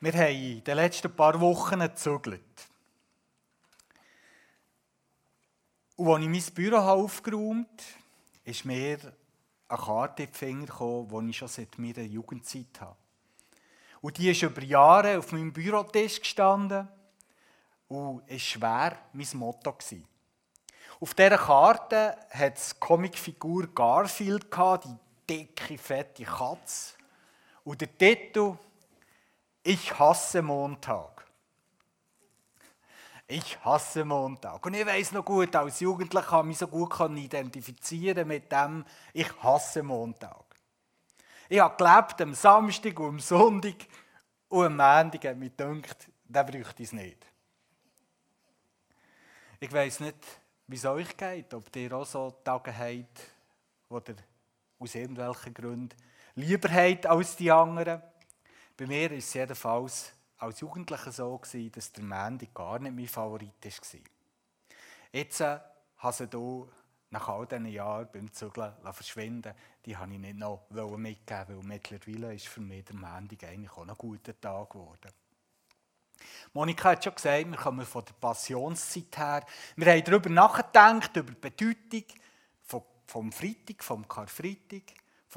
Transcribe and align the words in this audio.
Wir 0.00 0.12
haben 0.12 0.32
in 0.32 0.62
den 0.62 0.76
letzten 0.76 1.14
paar 1.14 1.40
Wochen 1.40 1.80
gezügelt. 1.80 2.40
Und 5.96 6.08
als 6.08 6.22
ich 6.22 6.28
mein 6.28 6.54
Büro 6.54 6.76
aufgeräumt 6.76 7.66
habe, 7.66 8.44
ist 8.44 8.64
mir 8.64 8.98
eine 9.68 9.78
Karte 9.80 10.22
in 10.22 10.30
die 10.30 10.38
Finger 10.38 10.66
gekommen, 10.66 11.24
die 11.26 11.30
ich 11.30 11.38
schon 11.38 11.48
seit 11.48 11.76
meiner 11.78 12.02
Jugendzeit 12.02 12.80
habe. 12.80 12.96
Und 14.00 14.16
die 14.16 14.30
ist 14.30 14.42
über 14.42 14.62
Jahre 14.62 15.18
auf 15.18 15.32
meinem 15.32 15.52
Bürotisch 15.52 16.20
gestanden 16.20 16.86
und 17.88 18.22
war 18.30 18.38
schwer 18.38 18.98
mein 19.12 19.26
Motto. 19.32 19.76
Auf 21.00 21.14
dieser 21.14 21.38
Karte 21.38 22.16
hat 22.30 22.56
es 22.56 22.78
Comicfigur 22.78 23.66
Garfield, 23.74 24.46
die 24.54 24.96
dicke, 25.28 25.76
fette 25.76 26.22
Katze. 26.22 26.94
Und 27.64 27.80
der 27.80 27.98
Titel 27.98 28.56
ich 29.68 29.98
hasse 29.98 30.40
Montag. 30.40 31.26
Ich 33.26 33.62
hasse 33.62 34.02
Montag. 34.02 34.64
Und 34.64 34.72
ich 34.72 34.86
weiß 34.86 35.12
noch 35.12 35.26
gut, 35.26 35.54
als 35.54 35.80
Jugendlicher 35.80 36.26
kann 36.26 36.40
ich 36.40 36.46
mich 36.46 36.58
so 36.58 36.68
gut 36.68 36.98
identifizieren 36.98 38.26
mit 38.26 38.50
dem, 38.50 38.86
ich 39.12 39.30
hasse 39.42 39.82
Montag. 39.82 40.42
Ich 41.50 41.60
habe 41.60 41.76
gelebt 41.76 42.22
am 42.22 42.32
Samstag 42.32 42.98
und 42.98 43.08
am 43.08 43.20
Sonntag 43.20 43.74
und 44.48 44.64
am 44.64 44.76
Montag 44.76 45.24
hat 45.26 45.36
mir 45.36 45.50
gedacht, 45.50 46.08
der 46.24 46.44
bräuchte 46.44 46.82
es 46.82 46.92
nicht. 46.92 47.26
Ich 49.60 49.70
weiß 49.70 50.00
nicht, 50.00 50.16
wie 50.66 50.76
es 50.76 50.86
euch 50.86 51.14
geht, 51.14 51.52
ob 51.52 51.76
ihr 51.76 51.92
auch 51.92 52.06
so 52.06 52.30
Tage 52.42 52.74
habt, 52.74 53.20
wo 53.90 53.98
ihr 53.98 54.16
aus 54.78 54.94
irgendwelchen 54.94 55.52
Gründen 55.52 55.96
lieber 56.36 56.70
habt 56.70 57.06
als 57.06 57.36
die 57.36 57.50
anderen. 57.52 58.00
Bei 58.78 58.86
mir 58.86 59.10
war 59.10 59.18
es 59.18 59.34
jedenfalls 59.34 60.12
als 60.36 60.60
Jugendlicher 60.60 61.10
so, 61.10 61.36
gewesen, 61.36 61.72
dass 61.72 61.90
der 61.90 62.04
Mandy 62.04 62.48
gar 62.54 62.78
nicht 62.78 62.94
mein 62.94 63.08
Favorit 63.08 63.52
war. 63.64 64.00
Jetzt 65.10 65.40
äh, 65.40 65.58
habe 65.96 66.24
ich 66.24 66.30
hier 66.30 66.68
nach 67.10 67.28
all 67.28 67.46
diesen 67.46 67.66
Jahren 67.66 68.08
beim 68.12 68.32
Zügeln 68.32 68.72
verschwinden 68.92 69.52
Die 69.84 69.96
habe 69.96 70.12
ich 70.12 70.20
nicht 70.20 70.38
noch 70.38 70.68
mitgeben, 70.70 71.56
weil 71.56 71.64
mittlerweile 71.64 72.34
ist 72.34 72.46
für 72.46 72.60
mich 72.60 72.84
der 72.84 72.94
Mandy 72.94 73.36
eigentlich 73.44 73.72
auch 73.72 73.82
ein 73.88 73.94
guter 73.98 74.40
Tag 74.40 74.70
geworden. 74.70 75.10
Monika 76.52 76.90
hat 76.90 77.02
schon 77.02 77.16
gesagt, 77.16 77.50
wir 77.50 77.56
kommen 77.58 77.84
von 77.84 78.04
der 78.04 78.12
Passionszeit 78.12 79.18
her. 79.18 79.46
Wir 79.74 79.92
haben 79.92 80.04
darüber 80.04 80.30
nachgedacht, 80.30 81.16
über 81.16 81.32
die 81.32 81.40
Bedeutung 81.40 82.04
vom 83.06 83.32
Freitag, 83.32 83.82
vom 83.82 84.06
Karfreitag 84.06 84.82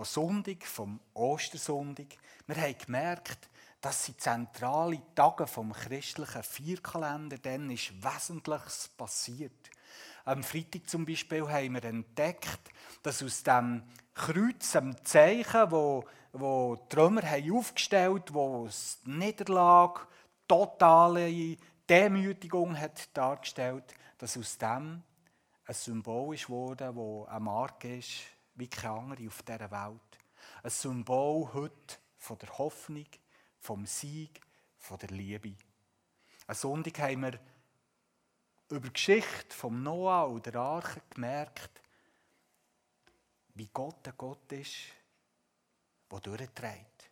vom 0.01 0.05
Sonntag, 0.05 0.65
vom 0.65 0.99
Ostersonntag. 1.13 2.07
Wir 2.47 2.55
haben 2.55 2.75
gemerkt, 2.85 3.49
dass 3.81 4.05
sie 4.05 4.17
zentrale 4.17 4.99
Tage 5.13 5.45
vom 5.45 5.73
christlichen 5.73 6.41
Vierkalender, 6.41 7.37
dann 7.37 7.69
ist 7.69 7.93
Wesentliches 8.03 8.89
passiert. 8.97 9.69
Am 10.25 10.43
Freitag 10.43 10.89
zum 10.89 11.05
Beispiel 11.05 11.47
haben 11.47 11.73
wir 11.75 11.83
entdeckt, 11.83 12.71
dass 13.03 13.21
aus 13.21 13.43
dem 13.43 13.83
Kreuz, 14.15 14.71
dem 14.71 14.95
Zeichen, 15.05 15.71
wo, 15.71 16.03
wo 16.31 16.75
die 16.91 16.95
haben 16.97 17.57
aufgestellt 17.57 18.33
wo 18.33 18.65
es 18.65 18.99
Niederlage, 19.05 20.01
totale 20.47 21.57
Demütigung 21.87 22.79
hat 22.79 23.15
dargestellt, 23.15 23.93
dass 24.17 24.37
aus 24.37 24.57
dem 24.57 25.03
ein 25.65 25.75
Symbol 25.75 26.33
ist 26.33 26.49
wurde, 26.49 26.95
wo 26.95 27.25
eine 27.25 27.39
Marke 27.39 27.97
ist 27.97 28.40
wie 28.61 28.67
keine 28.67 28.93
andere 28.93 29.27
auf 29.27 29.41
dieser 29.41 29.71
Welt. 29.71 30.19
Ein 30.61 30.69
Symbol 30.69 31.51
heute 31.51 31.95
von 32.19 32.37
der 32.37 32.59
Hoffnung, 32.59 33.07
vom 33.57 33.87
Sieg, 33.87 34.39
von 34.77 34.99
der 34.99 35.09
Liebe. 35.09 35.55
Am 36.45 36.53
Sonntag 36.53 36.99
haben 36.99 37.23
wir 37.23 37.39
über 38.69 38.87
die 38.87 38.93
Geschichte 38.93 39.55
vom 39.55 39.81
Noah 39.81 40.25
und 40.25 40.45
der 40.45 40.57
Arche 40.57 41.01
gemerkt, 41.09 41.81
wie 43.55 43.67
Gott 43.73 44.07
ein 44.07 44.13
Gott 44.15 44.51
ist, 44.51 44.75
der 46.11 46.19
durchträgt. 46.19 47.09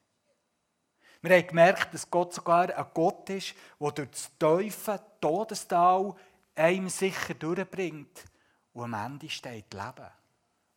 Wir 1.23 1.35
haben 1.35 1.47
gemerkt, 1.47 1.95
dass 1.95 2.11
Gott 2.11 2.31
sogar 2.31 2.69
ein 2.69 2.87
Gott 2.93 3.27
ist, 3.31 3.55
der 3.79 3.91
durch 3.91 4.09
das 4.11 4.31
tiefe 4.37 5.01
Todestal 5.19 6.15
einem 6.53 6.89
sicher 6.89 7.33
durchbringt 7.33 8.23
und 8.71 8.83
am 8.83 8.93
Ende 8.93 9.27
steht 9.31 9.73
Leben. 9.73 10.18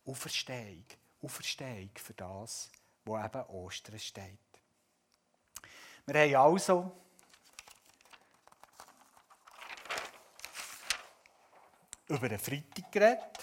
Auferstehung. 0.05 0.85
Auferstehung 1.21 1.91
für 1.95 2.13
das, 2.13 2.69
wo 3.05 3.17
eben 3.17 3.45
Ostern 3.45 3.99
steht. 3.99 4.39
Wir 6.05 6.21
haben 6.21 6.35
also 6.35 6.91
über 12.07 12.27
den 12.27 12.39
Freitag 12.39 12.91
geredet 12.91 13.39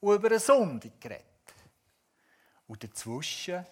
und 0.00 0.14
über 0.14 0.30
den 0.30 0.38
Sonntag 0.38 0.98
geredet. 1.00 1.24
Und 2.66 2.82
dazwischen, 2.82 3.66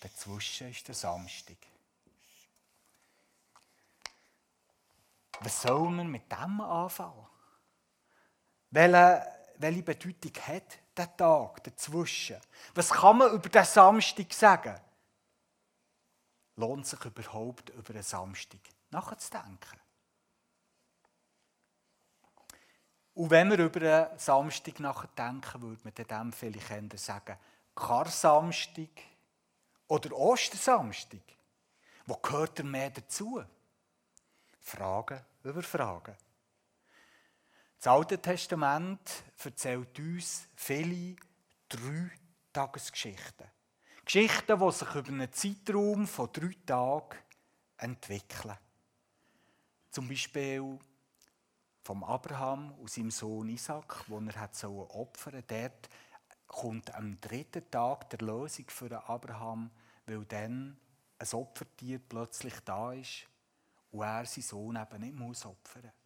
dazwischen 0.00 0.70
ist 0.70 0.88
der 0.88 0.94
Samstag. 0.94 1.56
Was 5.40 5.62
soll 5.62 5.90
man 5.90 6.08
mit 6.08 6.30
dem 6.30 6.60
anfangen? 6.60 7.26
Welche 8.70 9.41
welche 9.62 9.82
Bedeutung 9.82 10.32
hat 10.46 10.78
der 10.96 11.16
Tag 11.16 11.64
dazwischen? 11.64 12.36
Was 12.74 12.90
kann 12.90 13.18
man 13.18 13.32
über 13.32 13.48
den 13.48 13.64
Samstag 13.64 14.32
sagen? 14.32 14.78
Lohnt 16.56 16.86
sich 16.86 17.04
überhaupt 17.04 17.70
über 17.70 17.94
einen 17.94 18.02
Samstag 18.02 18.60
nachzudenken? 18.90 19.80
Und 23.14 23.30
wenn 23.30 23.50
wir 23.50 23.58
über 23.58 23.80
einen 23.80 24.18
Samstag 24.18 24.80
nachdenken, 24.80 25.62
würde 25.62 25.80
man 25.84 25.94
dem 25.94 26.32
vielleicht 26.32 26.98
sagen, 26.98 27.38
Kar-Samstag 27.74 28.90
oder 29.88 30.12
Ostersamstag. 30.12 31.20
Wo 32.06 32.16
gehört 32.16 32.58
er 32.58 32.64
mehr 32.64 32.90
dazu? 32.90 33.42
Fragen 34.60 35.20
über 35.44 35.62
Fragen. 35.62 36.16
Das 37.82 37.92
Alte 37.92 38.16
Testament 38.22 39.24
erzählt 39.42 39.98
uns 39.98 40.46
viele 40.54 41.16
drei 41.68 42.12
Tagesgeschichten. 42.52 43.48
Geschichten, 44.04 44.56
die 44.56 44.70
sich 44.72 44.94
über 44.94 45.08
einen 45.08 45.32
Zeitraum 45.32 46.06
von 46.06 46.32
drei 46.32 46.54
Tagen 46.64 47.18
entwickeln. 47.78 48.56
Zum 49.90 50.06
Beispiel 50.06 50.78
vom 51.82 52.04
Abraham 52.04 52.70
und 52.74 52.88
seinem 52.88 53.10
Sohn 53.10 53.48
Isaac, 53.48 54.04
wo 54.06 54.20
er 54.20 54.36
hat 54.36 54.54
so 54.54 54.88
opfern 54.88 55.42
Dort 55.44 55.88
kommt 56.46 56.94
am 56.94 57.20
dritten 57.20 57.68
Tag 57.68 58.10
der 58.10 58.20
Lösung 58.20 58.66
für 58.68 59.08
Abraham, 59.08 59.72
weil 60.06 60.24
dann 60.26 60.78
ein 61.18 61.28
Opfertier 61.32 61.98
plötzlich 61.98 62.54
da 62.64 62.92
ist 62.92 63.26
und 63.90 64.02
er 64.02 64.24
seinen 64.24 64.44
Sohn 64.44 64.76
eben 64.76 65.00
nicht 65.00 65.44
opfern 65.44 65.82
muss. 65.82 66.01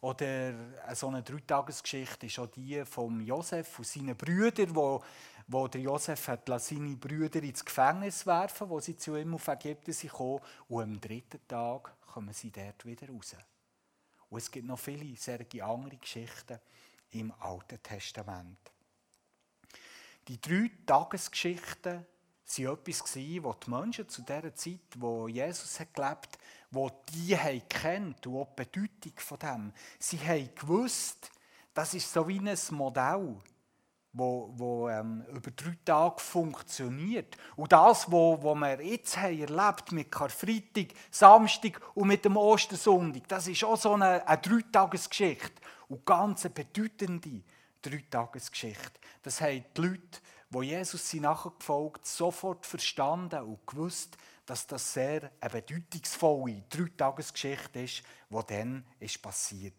Oder 0.00 0.54
so 0.94 1.08
eine 1.08 1.22
Dreitagesgeschichte 1.22 2.26
ist 2.26 2.38
auch 2.38 2.46
die 2.46 2.84
von 2.84 3.20
Josef 3.20 3.78
und 3.78 3.86
seinen 3.86 4.16
Brüdern, 4.16 4.74
wo, 4.74 5.02
wo 5.48 5.66
der 5.66 5.80
Josef 5.80 6.28
hat 6.28 6.48
seine 6.60 6.96
Brüder 6.96 7.42
ins 7.42 7.64
Gefängnis 7.64 8.24
werfen, 8.24 8.68
wo 8.68 8.78
sie 8.78 8.96
zu 8.96 9.16
ihm 9.16 9.34
auf 9.34 9.48
Ägypten 9.48 9.92
sind 9.92 10.10
gekommen, 10.10 10.40
und 10.68 10.82
am 10.82 11.00
dritten 11.00 11.40
Tag 11.48 11.94
kommen 12.06 12.32
sie 12.32 12.52
dort 12.52 12.84
wieder 12.84 13.08
raus. 13.08 13.34
Und 14.30 14.38
es 14.38 14.50
gibt 14.50 14.66
noch 14.66 14.78
viele 14.78 15.16
solche 15.16 15.64
andere 15.64 15.96
Geschichten 15.96 16.60
im 17.10 17.32
Alten 17.40 17.82
Testament. 17.82 18.58
Die 20.28 20.40
drei 20.40 20.70
Tagesgeschichten 20.86 22.06
waren 22.56 22.72
etwas, 22.72 23.00
was 23.00 23.12
die 23.14 23.70
Menschen 23.70 24.08
zu 24.08 24.22
dieser 24.22 24.54
Zeit, 24.54 24.80
wo 24.96 25.26
Jesus 25.26 25.78
gelebt 25.78 25.98
hat, 26.02 26.38
wo 26.70 26.90
die 27.12 27.36
haben 27.36 27.68
kennt 27.68 28.26
und 28.26 28.36
auch 28.36 28.54
die 28.56 28.87
Bedeutung 28.98 29.18
von 29.18 29.38
dem. 29.38 29.72
Sie 29.98 30.18
haben 30.18 30.50
gewusst, 30.54 31.30
das 31.74 31.94
ist 31.94 32.12
so 32.12 32.26
wie 32.26 32.38
ein 32.38 32.58
Modell, 32.70 33.36
wo, 34.12 34.52
wo 34.56 34.88
ähm, 34.88 35.24
über 35.32 35.50
drei 35.50 35.76
Tage 35.84 36.18
funktioniert. 36.18 37.36
Und 37.56 37.72
das, 37.72 38.10
wo, 38.10 38.42
wo 38.42 38.54
wir 38.54 38.82
jetzt 38.82 39.16
haben 39.16 39.38
erlebt 39.38 39.92
mit 39.92 40.10
Karfreitag, 40.10 40.88
Samstag 41.10 41.80
und 41.94 42.08
mit 42.08 42.24
dem 42.24 42.36
Ostersonntag, 42.36 43.28
das 43.28 43.46
ist 43.46 43.64
auch 43.64 43.76
so 43.76 43.94
eine, 43.94 44.26
eine 44.26 44.40
Dreitagesgeschichte 44.40 45.62
und 45.88 46.04
ganz 46.04 46.44
eine 46.44 46.54
bedeutende 46.54 47.42
Dreitagesgeschichte. 47.82 49.00
Das 49.22 49.40
haben 49.40 49.64
die 49.76 49.80
Leute, 49.80 50.20
die 50.50 50.62
Jesus 50.62 51.08
sie 51.08 51.20
nachgefolgt 51.20 52.06
sofort 52.06 52.66
verstanden 52.66 53.42
und 53.42 53.66
gewusst, 53.66 54.16
dass 54.48 54.66
das 54.66 54.94
sehr 54.94 55.30
eine 55.40 55.50
bedeutungsvolle 55.50 56.64
Dreitagesgeschichte 56.70 57.80
ist, 57.80 58.02
die 58.30 58.46
dann 58.46 58.86
ist 58.98 59.20
passiert. 59.20 59.74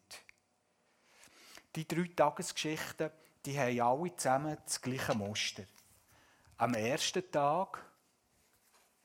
Die 1.75 1.87
drei 1.87 2.07
Tagesgeschichten, 2.15 3.09
die 3.47 3.59
haben 3.59 3.81
alle 3.81 4.15
zusammen 4.15 4.57
das 4.63 4.79
gleiche 4.79 5.15
Muster. 5.15 5.63
Am 6.57 6.75
ersten 6.75 7.31
Tag 7.31 7.83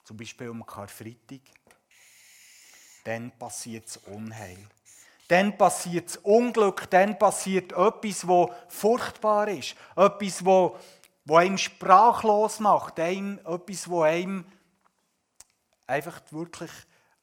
zum 0.05 0.19
Beispiel 0.19 0.50
um 0.50 0.66
Karfreitag, 0.66 1.40
dann 3.05 3.31
passiert 3.38 3.87
das 3.87 3.96
Unheil. 3.96 4.69
Dann 5.28 5.56
passiert 5.56 6.11
das 6.11 6.19
Unglück, 6.19 6.90
dann 6.90 7.19
passiert 7.19 7.72
etwas, 7.72 8.28
wo 8.28 8.52
furchtbar 8.69 9.49
ist. 9.49 9.76
Etwas, 9.96 10.44
wo, 10.44 10.78
wo 11.25 11.37
einem 11.37 11.56
sprachlos 11.56 12.61
macht. 12.61 13.00
Einem, 13.00 13.38
etwas, 13.46 13.88
wo 13.88 14.02
einem 14.02 14.44
einfach 15.87 16.21
wirklich 16.31 16.71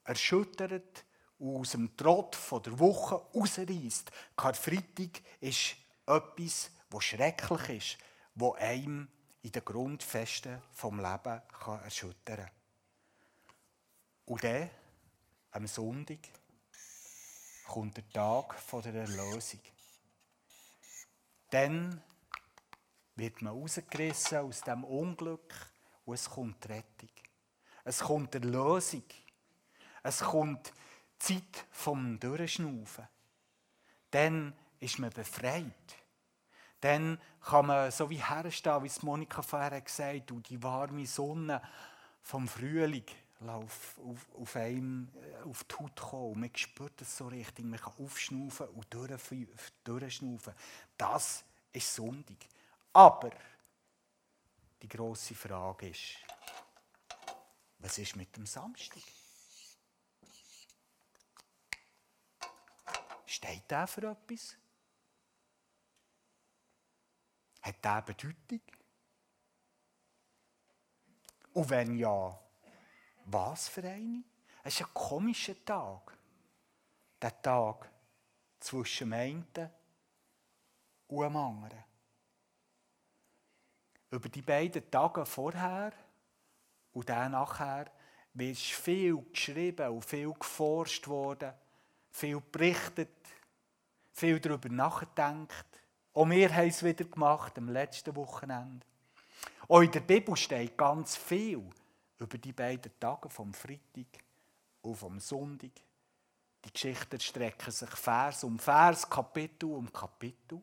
erschüttert 0.04 1.06
und 1.40 1.62
aus 1.62 1.72
dem 1.72 1.96
Trott 1.98 2.36
von 2.36 2.62
der 2.64 2.78
Woche 2.78 3.16
rausreißt. 3.16 4.12
Karfreitag 4.36 5.22
ist 5.40 5.76
etwas, 6.06 6.72
was 6.90 7.04
schrecklich 7.04 7.70
ist, 7.70 7.98
wo 8.36 8.54
einem 8.54 9.08
in 9.42 9.52
den 9.52 9.66
Grundfesten 9.66 10.62
vom 10.72 10.98
Leben 10.98 11.42
kann 11.64 11.84
erschüttern. 11.84 12.50
Und 14.26 14.44
dann, 14.44 14.70
am 15.52 15.68
Sonntag, 15.68 16.20
kommt 17.68 17.98
der 17.98 18.10
Tag 18.10 18.56
der 18.84 18.96
Erlösung. 18.96 19.62
Dann 21.50 22.02
wird 23.16 23.42
man 23.42 23.54
rausgerissen 23.54 24.40
aus 24.40 24.62
dem 24.62 24.84
Unglück 24.84 25.54
und 26.06 26.16
es 26.16 26.30
kommt 26.30 26.64
die 26.64 26.68
Rettung. 26.68 27.10
Es 27.92 28.00
kommt 28.00 28.34
Erlösung. 28.36 29.04
Es 30.02 30.22
kommt 30.22 30.72
die 31.28 31.42
Zeit 31.42 31.66
vom 31.72 32.18
Durchschnaufen. 32.22 33.06
Dann 34.12 34.54
ist 34.80 34.98
man 34.98 35.10
befreit. 35.10 35.98
Dann 36.80 37.20
kann 37.42 37.66
man 37.66 37.92
so 37.92 38.10
wie 38.10 38.24
herstehen, 38.24 38.82
wie 38.84 38.88
es 38.88 39.04
Monika 39.04 39.42
vorher 39.42 39.82
gesagt 39.82 40.22
hat, 40.22 40.32
und 40.32 40.48
die 40.48 40.64
warme 40.64 41.06
Sonne 41.06 41.62
vom 42.22 42.48
Frühling 42.48 43.04
auf, 43.46 44.00
auf, 44.00 44.26
auf, 44.40 44.56
einem, 44.56 45.10
äh, 45.14 45.50
auf 45.50 45.66
die 45.66 45.76
Haut 45.76 46.00
kommen. 46.00 46.40
Man 46.40 46.56
spürt 46.56 47.02
es 47.02 47.18
so 47.18 47.28
richtig. 47.28 47.66
Man 47.66 47.78
kann 47.78 47.94
aufschnaufen 48.00 48.70
und 48.70 48.88
durchschnaufen. 49.84 50.54
Das 50.98 51.44
ist 51.74 51.94
Sonntag. 51.94 52.38
Aber 52.94 53.32
die 54.82 54.88
grosse 54.88 55.36
Frage 55.36 55.90
ist, 55.90 56.31
was 57.82 57.98
ist 57.98 58.16
mit 58.16 58.36
dem 58.38 58.46
Samstag? 58.46 59.02
Steht 63.26 63.70
der 63.70 63.88
für 63.88 64.12
etwas? 64.12 64.56
Hat 67.62 67.84
der 67.84 68.02
Bedeutung? 68.02 68.62
Und 71.54 71.70
wenn 71.70 71.98
ja, 71.98 72.40
was 73.26 73.68
für 73.68 73.84
eine? 73.84 74.24
Es 74.64 74.76
ist 74.76 74.88
ein 74.88 74.94
komischer 74.94 75.66
Tag. 75.66 76.18
Der 77.22 77.42
Tag 77.42 77.90
zwischen 78.60 79.10
dem 79.10 79.14
einen 79.14 79.72
und 81.08 81.24
dem 81.24 81.36
anderen. 81.36 81.84
Über 84.12 84.30
die 84.30 84.42
beiden 84.42 84.90
Tage 84.90 85.26
vorher 85.26 85.94
und 86.94 87.10
dann 87.10 87.32
nachher 87.32 87.92
wird 88.34 88.58
viel 88.58 89.18
geschrieben 89.32 89.90
und 89.90 90.06
viel 90.06 90.34
geforscht 90.34 91.08
worden, 91.08 91.54
viel 92.10 92.40
berichtet, 92.40 93.10
viel 94.14 94.40
darüber 94.40 94.70
nachgedacht. 94.70 95.66
Auch 96.14 96.30
wir 96.30 96.54
haben 96.54 96.68
es 96.68 96.84
wieder 96.84 97.06
gemacht 97.06 97.58
am 97.58 97.70
letzten 97.70 98.16
Wochenende. 98.16 98.86
Auch 99.68 99.82
in 99.82 99.92
der 99.92 100.02
Bibel 100.02 100.36
steht 100.36 100.78
ganz 100.78 101.16
viel 101.16 101.64
über 102.20 102.38
die 102.38 102.52
beiden 102.52 102.92
Tage 103.00 103.30
vom 103.30 103.54
Freitag 103.54 104.24
und 104.82 104.96
vom 104.96 105.20
Sonntag. 105.20 105.72
Die 106.64 106.72
Geschichten 106.72 107.20
strecken 107.20 107.72
sich 107.72 107.90
Vers 107.90 108.44
um 108.44 108.60
Vers, 108.60 109.10
Kapitel 109.10 109.72
um 109.72 109.92
Kapitel. 109.92 110.60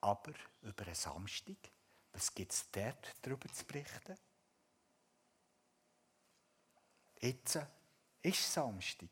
Aber 0.00 0.32
über 0.62 0.84
einen 0.84 0.94
Samstag, 0.94 1.56
was 2.12 2.34
gibt 2.34 2.52
es 2.52 2.70
dort 2.70 3.14
darüber 3.22 3.48
zu 3.52 3.64
berichten? 3.64 4.16
Jetzt 7.22 7.58
ist 8.20 8.52
Samstag. 8.52 9.08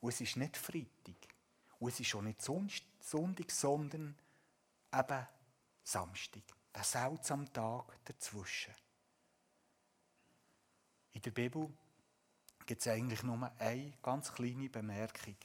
Und 0.00 0.10
es 0.10 0.20
ist 0.20 0.36
nicht 0.36 0.56
Freitag. 0.56 1.16
Und 1.80 1.88
es 1.88 1.98
ist 1.98 2.14
auch 2.14 2.22
nicht 2.22 2.40
Sonntag, 2.40 3.50
sondern 3.50 4.16
eben 4.94 5.26
Samstag. 5.82 6.42
Der 6.72 6.84
seltsame 6.84 7.52
Tag 7.52 7.98
dazwischen. 8.04 8.74
In 11.12 11.22
der 11.22 11.32
Bibel 11.32 11.68
gibt 12.64 12.80
es 12.80 12.88
eigentlich 12.88 13.22
nur 13.24 13.50
eine 13.58 13.92
ganz 14.00 14.32
kleine 14.32 14.70
Bemerkung 14.70 15.36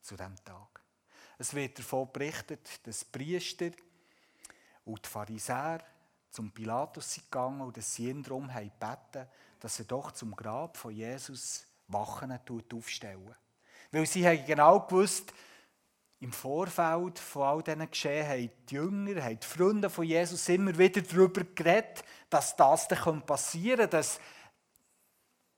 zu 0.00 0.16
diesem 0.16 0.42
Tag. 0.44 0.80
Es 1.38 1.52
wird 1.54 1.78
davon 1.78 2.10
berichtet, 2.10 2.86
dass 2.86 3.04
Priester 3.04 3.70
und 4.84 5.04
die 5.04 5.08
Pharisäer 5.08 5.84
zum 6.30 6.50
Pilatus 6.50 7.14
sind 7.14 7.30
gegangen 7.30 7.60
und 7.60 7.76
dass 7.76 7.94
sie 7.94 8.08
ihn 8.08 8.22
darum 8.22 8.52
haben 8.52 8.70
gebeten, 8.70 9.28
dass 9.62 9.78
er 9.78 9.84
doch 9.84 10.10
zum 10.10 10.34
Grab 10.34 10.76
von 10.76 10.92
Jesus 10.92 11.64
Wachen 11.86 12.36
aufstellen 12.74 13.34
Weil 13.92 14.06
sie 14.06 14.26
haben 14.26 14.44
genau 14.44 14.80
gewusst, 14.80 15.32
im 16.18 16.32
Vorfeld 16.32 17.18
von 17.18 17.42
all 17.42 17.62
diesen 17.62 17.90
Geschehen 17.90 18.28
haben 18.28 18.50
die 18.68 18.74
Jünger, 18.74 19.22
haben 19.22 19.38
die 19.38 19.46
Freunde 19.46 19.88
von 19.88 20.04
Jesus 20.04 20.48
immer 20.48 20.76
wieder 20.76 21.00
darüber 21.02 21.44
geredet, 21.44 22.04
dass 22.28 22.56
das 22.56 22.88
dann 22.88 23.22
passieren 23.22 23.78
könnte, 23.78 23.96
dass 23.96 24.20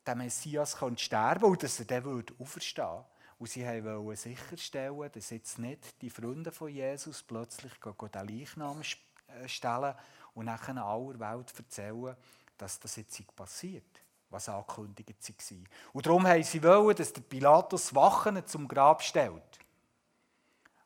der 0.04 0.16
Messias 0.16 0.76
könnte 0.76 1.02
sterben 1.02 1.44
und 1.44 1.62
dass 1.62 1.78
er 1.80 1.86
dann 1.86 2.24
auferstehen 2.38 2.86
würde. 2.86 3.06
Und 3.38 3.50
sie 3.50 3.64
wollten 3.64 4.16
sicherstellen, 4.16 5.10
dass 5.12 5.30
jetzt 5.30 5.58
nicht 5.58 6.00
die 6.02 6.10
Freunde 6.10 6.52
von 6.52 6.68
Jesus 6.68 7.22
plötzlich 7.22 7.72
den 7.74 8.28
Leichnam 8.28 8.82
äh, 9.28 9.48
stellen 9.48 9.94
und 10.34 10.46
nachher 10.46 10.76
aller 10.76 11.20
Welt 11.20 11.52
erzählen, 11.56 12.16
dass 12.58 12.78
das 12.80 12.96
jetzt 12.96 13.36
passiert, 13.36 14.00
was 14.30 14.48
angekündigt 14.48 15.10
war. 15.10 15.58
Und 15.92 16.06
darum 16.06 16.24
wollten 16.24 16.42
sie, 16.44 16.62
wollen, 16.62 16.96
dass 16.96 17.12
der 17.12 17.22
Pilatus 17.22 17.94
Wachen 17.94 18.46
zum 18.46 18.68
Grab 18.68 19.02
stellt. 19.02 19.58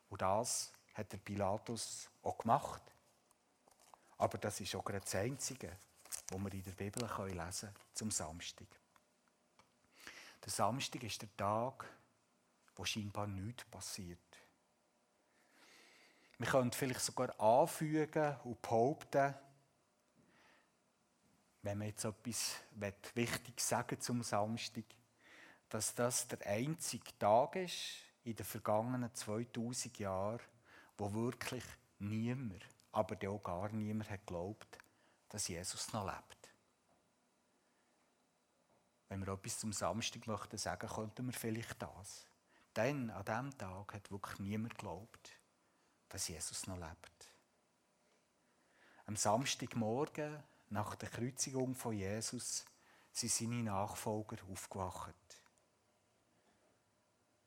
Und 0.09 0.21
das 0.21 0.71
hat 0.93 1.11
der 1.11 1.17
Pilatus 1.17 2.09
auch 2.23 2.37
gemacht. 2.37 2.81
Aber 4.17 4.37
das 4.37 4.59
ist 4.59 4.75
auch 4.75 4.83
gerade 4.83 5.01
das 5.01 5.15
Einzige, 5.15 5.77
was 6.29 6.39
wir 6.39 6.53
in 6.53 6.63
der 6.63 6.71
Bibel 6.71 7.03
lesen 7.03 7.69
können 7.69 7.75
zum 7.93 8.11
Samstag. 8.11 8.67
Der 10.43 10.51
Samstag 10.51 11.03
ist 11.03 11.21
der 11.21 11.35
Tag, 11.35 11.85
wo 12.75 12.85
scheinbar 12.85 13.27
nichts 13.27 13.65
passiert. 13.65 14.19
Wir 16.37 16.47
können 16.47 16.71
vielleicht 16.71 17.01
sogar 17.01 17.37
anfügen 17.39 18.37
und 18.45 18.61
behaupten, 18.61 19.35
wenn 21.61 21.77
man 21.77 21.87
jetzt 21.87 22.05
etwas 22.05 22.55
wichtig 23.13 23.59
sagen 23.59 23.99
zum 23.99 24.23
Samstag, 24.23 24.85
dass 25.69 25.93
das 25.93 26.27
der 26.27 26.45
einzige 26.47 27.17
Tag 27.17 27.55
ist 27.55 28.01
in 28.23 28.35
den 28.35 28.45
vergangenen 28.45 29.13
2000 29.13 29.99
Jahren, 29.99 30.41
wo 30.97 31.13
wirklich 31.13 31.63
niemand, 31.99 32.65
aber 32.91 33.15
auch 33.29 33.43
gar 33.43 33.69
niemand 33.71 34.09
hat 34.09 34.25
geglaubt, 34.25 34.77
dass 35.29 35.47
Jesus 35.47 35.93
noch 35.93 36.05
lebt. 36.05 36.49
Wenn 39.09 39.25
wir 39.25 39.33
etwas 39.33 39.59
zum 39.59 39.73
Samstag 39.73 40.27
möchten 40.27 40.57
sagen, 40.57 40.87
könnten 40.87 41.25
wir 41.25 41.33
vielleicht 41.33 41.81
das. 41.81 42.25
Denn 42.75 43.09
an 43.09 43.25
diesem 43.25 43.57
Tag 43.57 43.93
hat 43.93 44.11
wirklich 44.11 44.39
niemand 44.39 44.75
geglaubt, 44.75 45.31
dass 46.09 46.27
Jesus 46.27 46.67
noch 46.67 46.77
lebt. 46.77 47.33
Am 49.05 49.15
Samstagmorgen, 49.15 50.43
nach 50.69 50.95
der 50.95 51.09
Kreuzigung 51.09 51.75
von 51.75 51.93
Jesus, 51.93 52.65
sind 53.11 53.31
seine 53.31 53.63
Nachfolger 53.63 54.37
aufgewacht. 54.51 55.15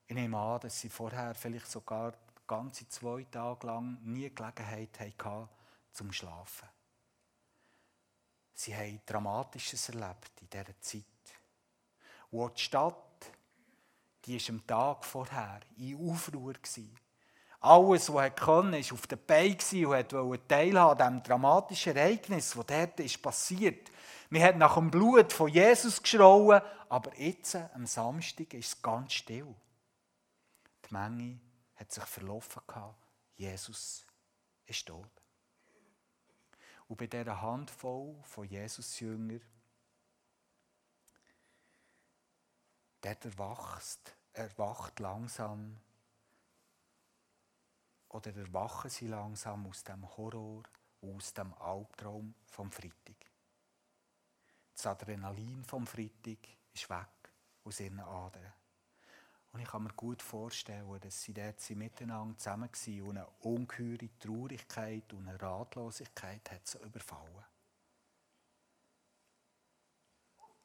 Ich 0.07 0.14
nehme 0.14 0.38
an, 0.38 0.61
dass 0.61 0.81
sie 0.81 0.88
vorher 0.88 1.35
vielleicht 1.35 1.71
sogar 1.71 2.14
ganze 2.47 2.88
zwei 2.88 3.25
Tage 3.25 3.67
lang 3.67 3.99
nie 4.02 4.29
Gelegenheit 4.35 5.00
hatten, 5.00 5.49
zum 5.93 6.12
Schlafen. 6.12 6.69
Sie 8.55 8.76
haben 8.76 9.00
Dramatisches 9.07 9.88
erlebt 9.88 10.33
in 10.41 10.50
dieser 10.50 10.81
Zeit. 10.81 11.05
Und 12.31 12.59
die 12.59 12.62
Stadt, 12.62 13.33
die 14.25 14.41
war 14.41 14.50
am 14.50 14.67
Tag 14.67 15.05
vorher 15.05 15.61
in 15.76 16.11
Aufruhr. 16.11 16.55
Alles, 17.62 18.12
was 18.12 18.23
er 18.25 18.31
konnte, 18.31 18.78
war 18.78 18.92
auf 18.92 19.07
der 19.07 19.16
Beine 19.16 19.57
und 19.88 20.12
wollte 20.12 20.49
teilhaben 20.49 21.00
an 21.00 21.14
diesem 21.14 21.23
dramatischen 21.23 21.97
Ereignis, 21.97 22.54
das 22.54 22.66
dort 22.66 23.00
ist 23.00 23.23
passiert. 23.23 23.90
Wir 24.31 24.45
haben 24.45 24.59
nach 24.59 24.75
dem 24.75 24.90
Blut 24.90 25.33
von 25.33 25.49
Jesus 25.49 26.02
geschrauen, 26.02 26.61
aber 26.88 27.16
jetzt, 27.16 27.54
am 27.54 27.87
Samstag, 27.87 28.52
ist 28.54 28.66
es 28.66 28.83
ganz 28.83 29.12
still. 29.12 29.54
Die 30.88 30.92
Menge 30.92 31.38
hat 31.76 31.92
sich 31.92 32.04
verlaufen. 32.04 32.62
Jesus 33.37 34.07
ist 34.66 34.87
tot. 34.87 35.11
Und 36.88 36.97
bei 36.97 37.07
dieser 37.07 37.40
Handvoll 37.40 38.16
von 38.25 38.45
Jesus-Jüngern 38.45 39.40
dort 43.00 43.25
erwacht 44.35 45.00
langsam 45.00 45.78
oder 48.12 48.35
erwachen 48.37 48.90
sie 48.90 49.09
langsam 49.09 49.66
aus 49.66 49.83
dem 49.85 50.07
Horror, 50.16 50.62
aus 51.00 51.33
dem 51.35 51.52
Albtraum 51.54 52.35
vom 52.47 52.71
Freitag. 52.71 53.16
Das 54.75 54.87
Adrenalin 54.87 55.64
vom 55.64 55.87
Freitag 55.87 56.38
ist 56.73 56.88
weg 56.88 57.33
aus 57.64 57.81
ihren 57.81 58.00
Adern. 58.00 58.52
Und 59.52 59.61
ich 59.61 59.69
kann 59.69 59.83
mir 59.83 59.92
gut 59.92 60.23
vorstellen, 60.23 60.99
dass 61.00 61.23
sie 61.23 61.35
dort 61.35 61.69
miteinander 61.71 62.38
zusammen 62.38 62.71
waren 62.71 63.02
und 63.02 63.16
eine 63.19 63.28
ungeheure 63.40 64.19
Traurigkeit 64.19 65.12
und 65.12 65.28
eine 65.28 65.40
Ratlosigkeit 65.40 66.50
hat 66.50 66.66
sie 66.66 66.78
überfallen. 66.78 67.45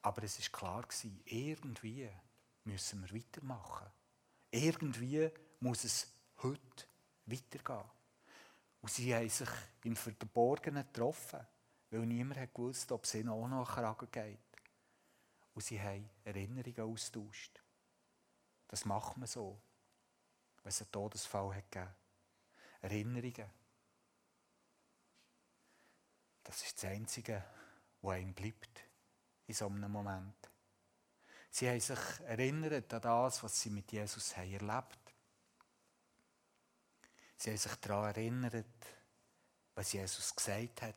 Aber 0.02 0.24
es 0.24 0.40
ist 0.40 0.54
klar 0.54 0.86
irgendwie 1.26 2.10
müssen 2.64 3.02
wir 3.02 3.18
weitermachen. 3.18 3.88
Irgendwie 4.52 5.30
muss 5.60 5.84
es 5.84 6.08
heute 6.44 6.88
weitergehen. 7.28 7.90
Und 8.82 8.92
sie 8.92 9.14
haben 9.14 9.30
sich 9.30 9.50
im 9.84 9.96
Verborgenen 9.96 10.86
getroffen, 10.86 11.46
weil 11.90 12.06
niemand 12.06 12.40
hat 12.40 12.54
ob 12.92 13.04
es 13.04 13.16
ihnen 13.16 13.30
auch 13.30 13.48
Kragen 13.68 14.10
geht. 14.12 14.40
Und 15.54 15.64
sie 15.64 15.82
haben 15.82 16.10
Erinnerungen 16.24 16.94
austauscht. 16.94 17.62
Das 18.68 18.86
macht 18.86 19.18
man 19.18 19.28
so, 19.28 19.60
wenn 20.64 20.70
es 20.70 20.82
einen 20.82 20.92
Todesfall 20.92 21.56
hat 21.56 21.72
gegeben 21.72 21.94
Erinnerungen. 22.82 23.50
Das 26.44 26.64
ist 26.64 26.82
das 26.82 26.92
Einzige, 26.92 27.44
was 28.02 28.16
einem 28.16 28.34
bleibt 28.34 28.84
in 29.48 29.54
so 29.54 29.66
einem 29.68 29.92
Moment. 29.92 30.50
Sie 31.50 31.68
haben 31.68 31.80
sich 31.80 32.00
erinnert 32.26 32.94
an 32.94 33.02
das, 33.02 33.44
was 33.44 33.60
sie 33.60 33.70
mit 33.70 33.92
Jesus 33.92 34.38
haben 34.38 34.54
erlebt 34.54 35.07
Sie 37.38 37.52
haben 37.52 37.58
sich 37.58 37.76
daran 37.76 38.16
erinnert, 38.16 38.66
was 39.76 39.94
Jesus 39.94 40.36
gesagt 40.36 40.82
hat. 40.82 40.96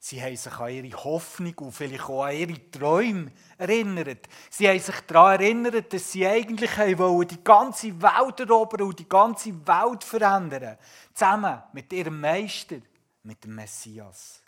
Sie 0.00 0.22
haben 0.22 0.36
sich 0.36 0.52
an 0.52 0.70
ihre 0.70 1.04
Hoffnung 1.04 1.54
und 1.58 1.72
vielleicht 1.72 2.04
auch 2.04 2.24
an 2.24 2.36
ihre 2.36 2.70
Träume 2.70 3.32
erinnert. 3.56 4.28
Sie 4.50 4.68
haben 4.68 4.78
sich 4.78 5.00
daran 5.00 5.40
erinnert, 5.40 5.92
dass 5.92 6.12
sie 6.12 6.26
eigentlich 6.26 6.70
die 6.70 7.44
ganze 7.44 8.00
Welt 8.00 8.40
erobern 8.40 8.82
und 8.82 8.98
die 8.98 9.08
ganze 9.08 9.66
Welt 9.66 10.04
verändern. 10.04 10.78
Zusammen 11.12 11.62
mit 11.72 11.92
ihrem 11.92 12.20
Meister, 12.20 12.76
mit 13.22 13.42
dem 13.42 13.54
Messias. 13.56 14.42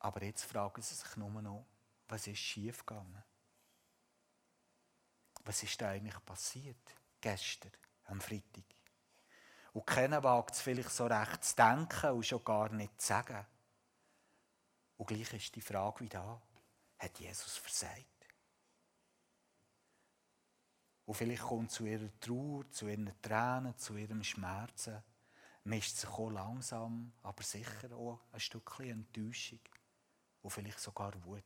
Aber 0.00 0.22
jetzt 0.22 0.44
fragen 0.44 0.82
sie 0.82 0.94
sich 0.94 1.16
nur 1.16 1.42
noch, 1.42 1.66
was 2.08 2.26
ist 2.26 2.38
schiefgegangen? 2.38 3.22
Was 5.44 5.62
ist 5.62 5.80
da 5.80 5.90
eigentlich 5.90 6.24
passiert 6.24 6.94
gestern? 7.20 7.72
Am 8.10 8.20
Freitag. 8.20 8.64
Und 9.72 9.86
keiner 9.86 10.22
wagt 10.22 10.54
es 10.54 10.60
vielleicht 10.60 10.90
so 10.90 11.06
recht 11.06 11.44
zu 11.44 11.56
denken 11.56 12.10
und 12.10 12.26
schon 12.26 12.44
gar 12.44 12.70
nicht 12.72 13.00
zu 13.00 13.08
sagen. 13.08 13.46
Und 14.96 15.06
gleich 15.06 15.32
ist 15.32 15.54
die 15.54 15.60
Frage 15.60 16.00
wie 16.00 16.08
da, 16.08 16.42
hat 16.98 17.18
Jesus 17.18 17.56
versagt? 17.56 18.06
Und 21.06 21.14
vielleicht 21.14 21.42
kommt 21.42 21.70
zu 21.70 21.86
ihrer 21.86 22.10
Trauer, 22.20 22.70
zu 22.70 22.86
ihren 22.86 23.10
Tränen, 23.22 23.76
zu 23.78 23.96
ihrem 23.96 24.22
Schmerzen, 24.22 25.02
mischt 25.64 25.96
sich 25.96 26.10
auch 26.10 26.30
langsam, 26.30 27.12
aber 27.22 27.42
sicher 27.42 27.92
auch 27.92 28.20
ein 28.32 28.40
Stückchen 28.40 28.90
Enttäuschung 28.90 29.60
und 30.42 30.50
vielleicht 30.50 30.80
sogar 30.80 31.12
Wut. 31.24 31.42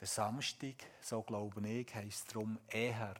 Der 0.00 0.06
Samstag, 0.06 0.84
so 1.00 1.22
glaube 1.22 1.66
ich, 1.68 1.94
heisst 1.94 2.30
darum 2.30 2.58
eher 2.68 3.16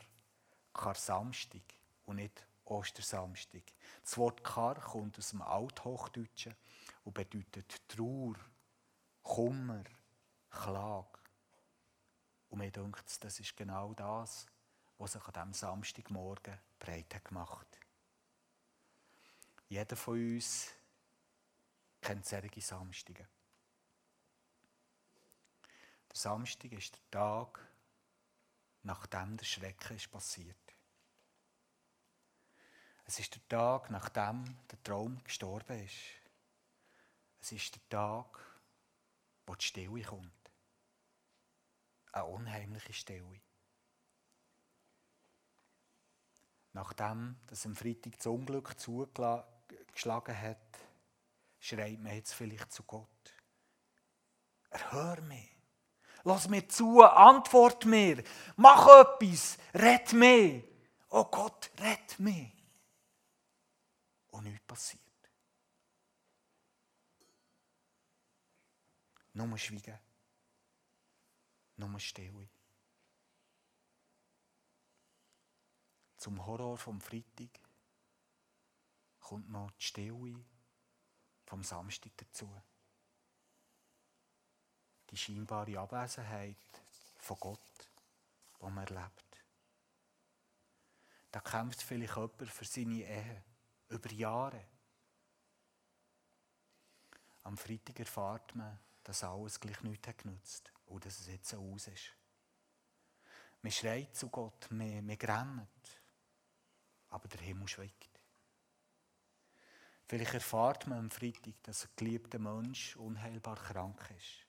Kar-Samstag 0.78 1.62
und 2.06 2.16
nicht 2.16 2.46
Ostersamstag. 2.64 3.62
Das 4.02 4.16
Wort 4.16 4.44
Kar 4.44 4.76
kommt 4.76 5.18
aus 5.18 5.30
dem 5.30 5.42
Althochdeutschen 5.42 6.54
und 7.04 7.14
bedeutet 7.14 7.80
Trauer, 7.88 8.36
Kummer, 9.22 9.82
Klage. 10.50 11.18
Und 12.50 12.58
mir 12.60 12.70
denkt, 12.70 13.24
das 13.24 13.40
ist 13.40 13.56
genau 13.56 13.92
das, 13.94 14.46
was 14.98 15.12
sich 15.12 15.26
an 15.26 15.32
diesem 15.34 15.52
Samstagmorgen 15.52 16.58
breit 16.78 17.12
hat 17.14 17.24
gemacht. 17.24 17.66
Jeder 19.68 19.96
von 19.96 20.14
uns 20.14 20.68
kennt 22.00 22.24
solche 22.24 22.60
Samstage. 22.60 23.26
Der 26.08 26.16
Samstag 26.16 26.72
ist 26.72 26.94
der 26.94 27.20
Tag, 27.20 27.67
nachdem 28.88 29.36
der 29.36 29.44
Schrecken 29.44 29.96
ist 29.96 30.10
passiert. 30.10 30.56
Es 33.04 33.18
ist 33.20 33.34
der 33.34 33.46
Tag, 33.48 33.90
nachdem 33.90 34.56
der 34.70 34.82
Traum 34.82 35.22
gestorben 35.24 35.84
ist. 35.84 35.98
Es 37.38 37.52
ist 37.52 37.74
der 37.74 37.88
Tag, 37.90 38.38
wo 39.46 39.54
die 39.54 39.64
Stille 39.64 40.02
kommt. 40.02 40.52
Eine 42.12 42.24
unheimliche 42.24 42.94
Stille. 42.94 43.42
Nachdem 46.72 47.38
das 47.46 47.66
am 47.66 47.76
Freitag 47.76 48.16
das 48.16 48.26
Unglück 48.26 48.80
zugeschlagen 48.80 50.40
hat, 50.40 50.78
schreit 51.58 52.00
man 52.00 52.14
jetzt 52.14 52.32
vielleicht 52.32 52.72
zu 52.72 52.84
Gott. 52.84 53.34
Erhör 54.70 55.20
mich. 55.20 55.57
Lass 56.24 56.48
mir 56.48 56.68
zu, 56.68 57.02
antwort 57.02 57.84
mir. 57.84 58.22
Mach 58.56 58.86
etwas, 58.86 59.58
red 59.74 60.12
mich. 60.12 60.64
Oh 61.10 61.24
Gott, 61.24 61.70
red 61.80 62.18
mich 62.18 62.52
und 64.30 64.44
nichts 64.44 64.66
passiert. 64.66 65.02
Nur 69.32 69.56
Schweigen. 69.56 69.98
Nur 71.76 72.00
Stille. 72.00 72.48
Zum 76.16 76.44
Horror 76.44 76.76
vom 76.76 77.00
Freitag 77.00 77.60
kommt 79.20 79.48
noch 79.48 79.70
die 79.70 79.84
Stille 79.84 80.44
vom 81.44 81.62
Samstag 81.62 82.12
dazu. 82.16 82.50
Die 85.10 85.16
scheinbare 85.16 85.78
Abwesenheit 85.78 86.56
von 87.18 87.38
Gott, 87.40 87.60
die 88.60 88.64
man 88.64 88.86
erlebt. 88.86 89.28
Da 91.30 91.40
kämpft 91.40 91.82
vielleicht 91.82 92.16
jemand 92.16 92.50
für 92.50 92.64
seine 92.64 93.04
Ehe 93.04 93.42
über 93.88 94.10
Jahre. 94.12 94.64
Am 97.44 97.56
Freitag 97.56 97.98
erfahrt 98.00 98.54
man, 98.54 98.78
dass 99.04 99.24
alles 99.24 99.58
gleich 99.58 99.80
nichts 99.82 100.08
hat 100.08 100.18
genutzt 100.18 100.72
und 100.86 101.04
dass 101.04 101.20
es 101.20 101.28
jetzt 101.28 101.48
so 101.48 101.58
aus 101.58 101.86
ist. 101.86 102.12
Man 103.62 103.72
schreit 103.72 104.14
zu 104.14 104.28
Gott, 104.28 104.70
man, 104.70 105.04
man 105.06 105.18
grennt, 105.18 105.68
aber 107.10 107.28
der 107.28 107.40
Himmel 107.40 107.68
schweigt. 107.68 108.20
Vielleicht 110.06 110.34
erfahrt 110.34 110.86
man 110.86 110.98
am 110.98 111.10
Freitag, 111.10 111.54
dass 111.64 111.84
ein 111.84 111.90
geliebter 111.96 112.38
Mensch 112.38 112.96
unheilbar 112.96 113.56
krank 113.56 114.10
ist. 114.16 114.47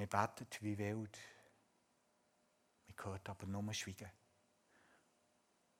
Man 0.00 0.08
betet 0.08 0.62
wie 0.62 0.78
wild, 0.78 1.18
man 2.86 3.04
hört 3.04 3.28
aber 3.28 3.46
nur 3.46 3.74
Schweigen. 3.74 4.10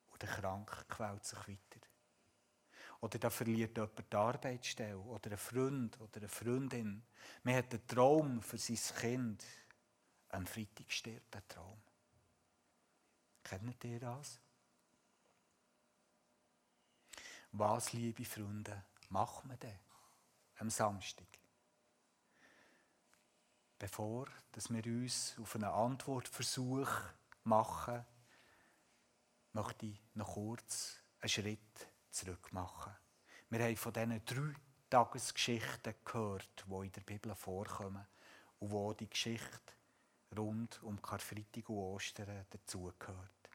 Und 0.08 0.20
der 0.20 0.28
Krank 0.28 0.84
quält 0.90 1.24
sich 1.24 1.38
weiter. 1.38 1.80
Oder 3.00 3.18
da 3.18 3.30
verliert 3.30 3.78
jemand 3.78 4.12
die 4.12 4.16
Arbeitsstelle. 4.16 4.98
Oder 4.98 5.30
ein 5.30 5.38
Freund 5.38 5.98
oder 6.02 6.18
eine 6.18 6.28
Freundin. 6.28 7.02
Man 7.44 7.54
hat 7.54 7.72
einen 7.72 7.86
Traum 7.86 8.42
für 8.42 8.58
sein 8.58 8.76
Kind. 8.98 9.42
Am 10.28 10.46
Freitag 10.46 10.92
stirbt 10.92 11.32
der 11.32 11.48
Traum. 11.48 11.80
Kennt 13.42 13.82
ihr 13.84 14.00
das? 14.00 14.38
Was, 17.52 17.94
liebe 17.94 18.26
Freunde, 18.26 18.84
machen 19.08 19.48
wir 19.48 19.56
denn 19.56 19.78
am 20.58 20.68
Samstag? 20.68 21.40
Bevor 23.80 24.26
dass 24.52 24.68
wir 24.68 24.84
uns 24.84 25.34
auf 25.40 25.54
einen 25.54 25.64
Antwortversuch 25.64 26.90
machen, 27.44 28.04
möchte 29.54 29.86
ich 29.86 29.98
noch 30.12 30.34
kurz 30.34 31.00
einen 31.20 31.30
Schritt 31.30 31.88
zurück 32.10 32.52
machen. 32.52 32.92
Wir 33.48 33.64
haben 33.64 33.76
von 33.78 33.94
diesen 33.94 34.22
drei 34.26 34.54
Tagesgeschichten 34.90 35.94
gehört, 36.04 36.66
die 36.68 36.86
in 36.86 36.92
der 36.92 37.00
Bibel 37.00 37.34
vorkommen 37.34 38.06
und 38.58 38.70
wo 38.70 38.92
die 38.92 39.08
Geschichte 39.08 39.72
rund 40.36 40.82
um 40.82 41.00
Karfreitag 41.00 41.66
und 41.70 41.78
Ostern 41.78 42.44
dazugehört. 42.50 43.50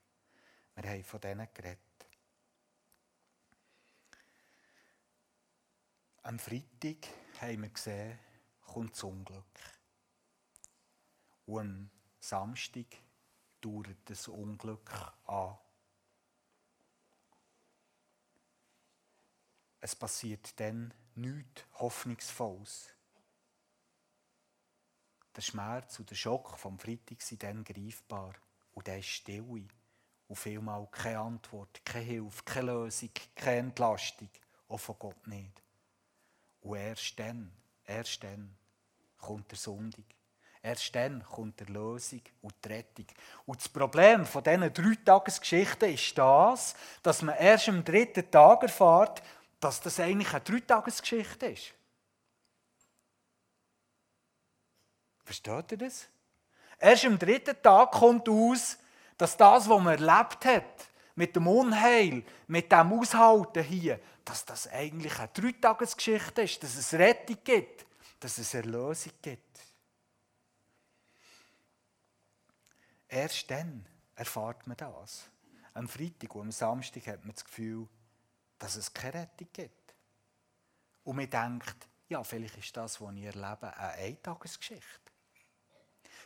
Wir 0.73 0.89
haben 0.89 1.03
von 1.03 1.21
denen 1.21 1.47
geredet. 1.53 1.79
Am 6.23 6.39
Freitag 6.39 7.09
haben 7.39 7.61
wir 7.61 7.69
gesehen, 7.69 8.17
kommt 8.65 8.93
das 8.93 9.03
Unglück. 9.03 9.74
Und 11.45 11.59
am 11.59 11.89
Samstag 12.19 12.87
dauert 13.61 13.97
das 14.05 14.27
Unglück 14.27 14.91
an. 15.25 15.57
Es 19.79 19.95
passiert 19.95 20.59
dann 20.59 20.93
nichts 21.13 21.63
Hoffnungsvolles. 21.75 22.89
Der 25.35 25.41
Schmerz 25.41 25.99
und 25.99 26.09
der 26.09 26.15
Schock 26.15 26.57
vom 26.57 26.79
Freitag 26.79 27.21
sind 27.21 27.43
dann 27.43 27.63
greifbar. 27.63 28.33
Und 28.73 28.87
der 28.87 28.99
ist 28.99 29.07
Stille. 29.09 29.67
Und 30.27 30.35
vielmal 30.35 30.87
keine 30.87 31.19
Antwort, 31.19 31.85
keine 31.85 32.05
Hilfe, 32.05 32.43
keine 32.43 32.71
Lösung, 32.71 33.11
keine 33.35 33.67
Entlastung. 33.67 34.29
Auch 34.67 34.79
von 34.79 34.97
Gott 34.97 35.27
nicht. 35.27 35.61
Und 36.61 36.77
erst 36.77 37.19
dann, 37.19 37.51
erst 37.85 38.23
dann 38.23 38.57
kommt 39.17 39.51
der 39.51 39.57
Sonntag. 39.59 40.05
Erst 40.65 40.95
dann 40.95 41.23
kommt 41.23 41.59
die 41.59 41.71
Lösung 41.71 42.21
und 42.41 42.55
die 42.63 42.69
Rettung. 42.69 43.05
Und 43.45 43.59
das 43.59 43.69
Problem 43.69 44.25
von 44.25 44.43
diesen 44.43 44.73
drei 44.73 44.95
Tagesgeschichten 45.05 45.93
ist 45.93 46.17
das, 46.17 46.75
dass 47.03 47.21
man 47.21 47.35
erst 47.37 47.69
am 47.69 47.83
dritten 47.83 48.31
Tag 48.31 48.63
erfährt, 48.63 49.21
dass 49.59 49.79
das 49.79 49.99
eigentlich 49.99 50.33
eine 50.33 50.41
Dreitagesgeschichte 50.41 51.45
ist. 51.45 51.71
Versteht 55.23 55.73
ihr 55.73 55.77
das? 55.77 56.07
Erst 56.79 57.05
am 57.05 57.19
dritten 57.19 57.61
Tag 57.61 57.91
kommt 57.91 58.27
aus, 58.27 58.79
dass 59.19 59.37
das, 59.37 59.69
was 59.69 59.83
man 59.83 60.03
erlebt 60.03 60.45
hat, 60.45 60.89
mit 61.13 61.35
dem 61.35 61.47
Unheil, 61.47 62.23
mit 62.47 62.71
dem 62.71 62.91
Aushalten 62.91 63.63
hier, 63.63 63.99
dass 64.25 64.43
das 64.43 64.67
eigentlich 64.69 65.15
eine 65.19 65.27
Dreitagesgeschichte 65.27 66.41
ist, 66.41 66.63
dass 66.63 66.75
es 66.75 66.91
Rettung 66.95 67.37
gibt, 67.43 67.85
dass 68.19 68.39
es 68.39 68.51
Erlösung 68.55 69.13
gibt. 69.21 69.64
Erst 73.15 73.49
dann 73.49 73.87
erfahrt 74.13 74.67
man 74.67 74.75
das. 74.75 75.29
Am 75.73 75.87
Freitag 75.87 76.35
und 76.35 76.41
am 76.41 76.51
Samstag 76.51 77.07
hat 77.07 77.23
man 77.23 77.33
das 77.33 77.45
Gefühl, 77.45 77.87
dass 78.59 78.75
es 78.75 78.93
keine 78.93 79.21
Rettung 79.21 79.47
gibt. 79.53 79.95
Und 81.05 81.15
man 81.15 81.29
denkt, 81.29 81.87
ja, 82.09 82.21
vielleicht 82.25 82.57
ist 82.57 82.75
das, 82.75 82.99
was 82.99 83.15
ich 83.15 83.23
erlebe, 83.23 83.73
eine 83.77 83.93
Eintagesgeschichte. 83.93 85.11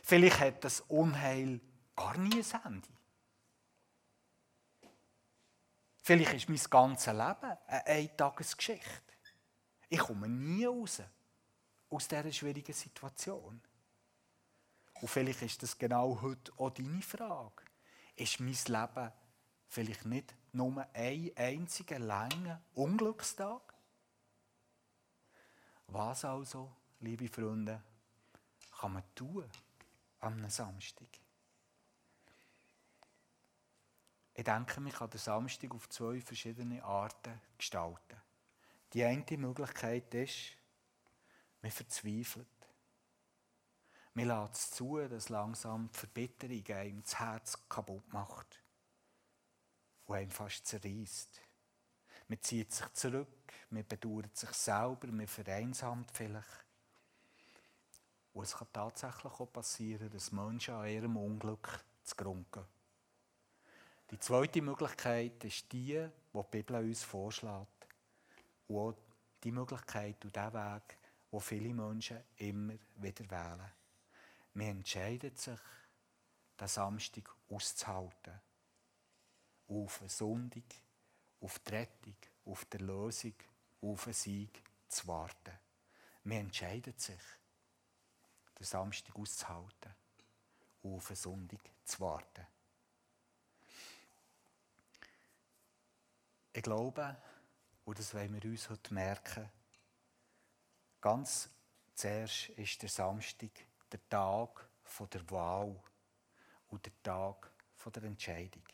Vielleicht 0.02 0.40
hat 0.40 0.64
das 0.64 0.80
Unheil 0.80 1.60
gar 1.94 2.18
nie 2.18 2.42
ein 2.42 2.60
Ende. 2.64 2.88
Vielleicht 6.02 6.32
ist 6.32 6.48
mein 6.48 6.70
ganzes 6.70 7.06
Leben 7.06 7.56
eine 7.68 7.86
Eintagesgeschichte. 7.86 9.14
Ich 9.88 10.00
komme 10.00 10.28
nie 10.28 10.64
raus 10.64 11.02
aus 11.88 12.08
dieser 12.08 12.32
schwierigen 12.32 12.74
Situation. 12.74 13.62
Und 15.00 15.08
vielleicht 15.08 15.42
ist 15.42 15.62
das 15.62 15.78
genau 15.78 16.20
heute 16.20 16.52
auch 16.58 16.70
deine 16.70 17.00
Frage. 17.02 17.64
Ist 18.16 18.40
mein 18.40 18.56
Leben 18.66 19.12
vielleicht 19.68 20.04
nicht 20.04 20.34
nur 20.52 20.86
ein 20.92 21.30
einziger 21.36 21.98
langer 21.98 22.60
Unglückstag? 22.74 23.74
Was 25.86 26.24
also, 26.24 26.70
liebe 27.00 27.28
Freunde, 27.28 27.82
kann 28.78 28.92
man 28.92 29.14
tun 29.14 29.48
am 30.20 30.48
Samstag? 30.50 31.08
Ich 34.34 34.44
denke, 34.44 34.80
man 34.80 34.92
kann 34.92 35.10
den 35.10 35.18
Samstag 35.18 35.74
auf 35.74 35.88
zwei 35.88 36.20
verschiedene 36.20 36.82
Arten 36.84 37.40
gestalten. 37.58 38.20
Die 38.92 39.04
eine 39.04 39.24
Möglichkeit 39.36 40.14
ist, 40.14 40.56
man 41.62 41.70
verzweifelt. 41.70 42.46
Man 44.14 44.26
lässt 44.26 44.54
es 44.54 44.70
zu, 44.72 44.98
dass 44.98 45.28
langsam 45.28 45.88
die 45.92 45.98
Verbitterung 45.98 46.76
einem 46.76 47.02
das 47.02 47.18
Herz 47.18 47.58
kaputt 47.68 48.12
macht 48.12 48.60
und 50.06 50.16
einem 50.16 50.30
fast 50.30 50.66
zerreißt. 50.66 51.40
Man 52.28 52.42
zieht 52.42 52.72
sich 52.72 52.92
zurück, 52.92 53.52
man 53.70 53.86
bedauert 53.86 54.36
sich 54.36 54.50
selber, 54.50 55.06
man 55.08 55.26
vereinsamt 55.26 56.10
vielleicht. 56.12 56.66
Und 58.32 58.44
es 58.44 58.56
kann 58.56 58.68
tatsächlich 58.72 59.32
auch 59.32 59.52
passieren, 59.52 60.10
dass 60.10 60.32
Menschen 60.32 60.74
an 60.74 60.88
ihrem 60.88 61.16
Unglück 61.16 61.84
zugrunde 62.04 62.46
gehen. 62.52 62.66
Die 64.10 64.18
zweite 64.18 64.62
Möglichkeit 64.62 65.44
ist 65.44 65.72
die, 65.72 65.94
die 65.94 66.08
die 66.32 66.42
Bibel 66.50 66.76
uns 66.76 67.04
vorschlägt. 67.04 67.86
Und 68.68 68.76
auch 68.76 68.94
die 69.42 69.52
Möglichkeit 69.52 70.24
und 70.24 70.34
der 70.34 70.52
Weg, 70.52 70.98
wo 71.30 71.40
viele 71.40 71.72
Menschen 71.72 72.18
immer 72.36 72.74
wieder 72.96 73.30
wählen. 73.30 73.79
Man 74.54 74.66
entscheidet 74.66 75.38
sich, 75.38 75.60
den 76.58 76.68
Samstag 76.68 77.34
auszuhalten. 77.48 78.40
Auf 79.68 80.00
einen 80.00 80.08
Sonntag, 80.08 80.64
auf 81.40 81.58
die 81.60 81.70
Rettung, 81.70 82.16
auf 82.44 82.64
die 82.66 82.78
Lösung, 82.78 83.34
auf 83.80 84.06
einen 84.06 84.14
Sieg 84.14 84.62
zu 84.88 85.06
warten. 85.06 85.58
Man 86.24 86.38
entscheidet 86.38 87.00
sich, 87.00 87.20
den 88.58 88.64
Samstag 88.66 89.16
auszuhalten, 89.16 89.94
auf 90.82 91.08
einen 91.08 91.16
Sonntag 91.16 91.60
zu 91.84 92.00
warten. 92.00 92.46
Ich 96.52 96.62
glaube, 96.62 97.16
und 97.84 97.98
das 97.98 98.12
wollen 98.12 98.34
wir 98.34 98.50
uns 98.50 98.68
heute 98.68 98.92
merken, 98.92 99.48
ganz 101.00 101.48
zuerst 101.94 102.50
ist 102.50 102.82
der 102.82 102.88
Samstag 102.88 103.50
der 103.92 104.08
Tag 104.08 104.68
der 105.12 105.30
Wahl 105.30 105.82
und 106.68 106.84
der 106.84 107.02
Tag 107.02 107.52
der 107.94 108.02
Entscheidung. 108.04 108.64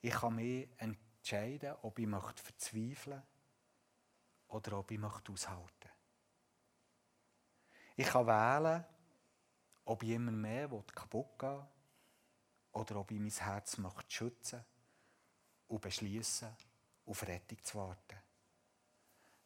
Ich 0.00 0.12
kann 0.12 0.34
mich 0.34 0.68
entscheiden, 0.78 1.74
ob 1.82 1.98
ich 1.98 2.06
möchte 2.06 2.42
verzweifeln 2.42 3.22
oder 4.48 4.78
ob 4.78 4.90
ich 4.90 4.98
möchte 4.98 5.32
aushalten 5.32 5.90
Ich 7.96 8.06
kann 8.06 8.26
wählen, 8.26 8.84
ob 9.84 10.02
ich 10.02 10.10
immer 10.10 10.32
mehr 10.32 10.68
kaputt 10.94 11.38
gehen 11.38 11.66
oder 12.72 12.96
ob 12.96 13.10
ich 13.10 13.20
mein 13.20 13.30
Herz 13.30 13.78
möchte 13.78 14.10
schützen 14.10 14.64
und 15.68 15.80
beschließen 15.80 16.54
auf 17.06 17.26
Rettung 17.26 17.62
zu 17.64 17.78
warten. 17.78 18.22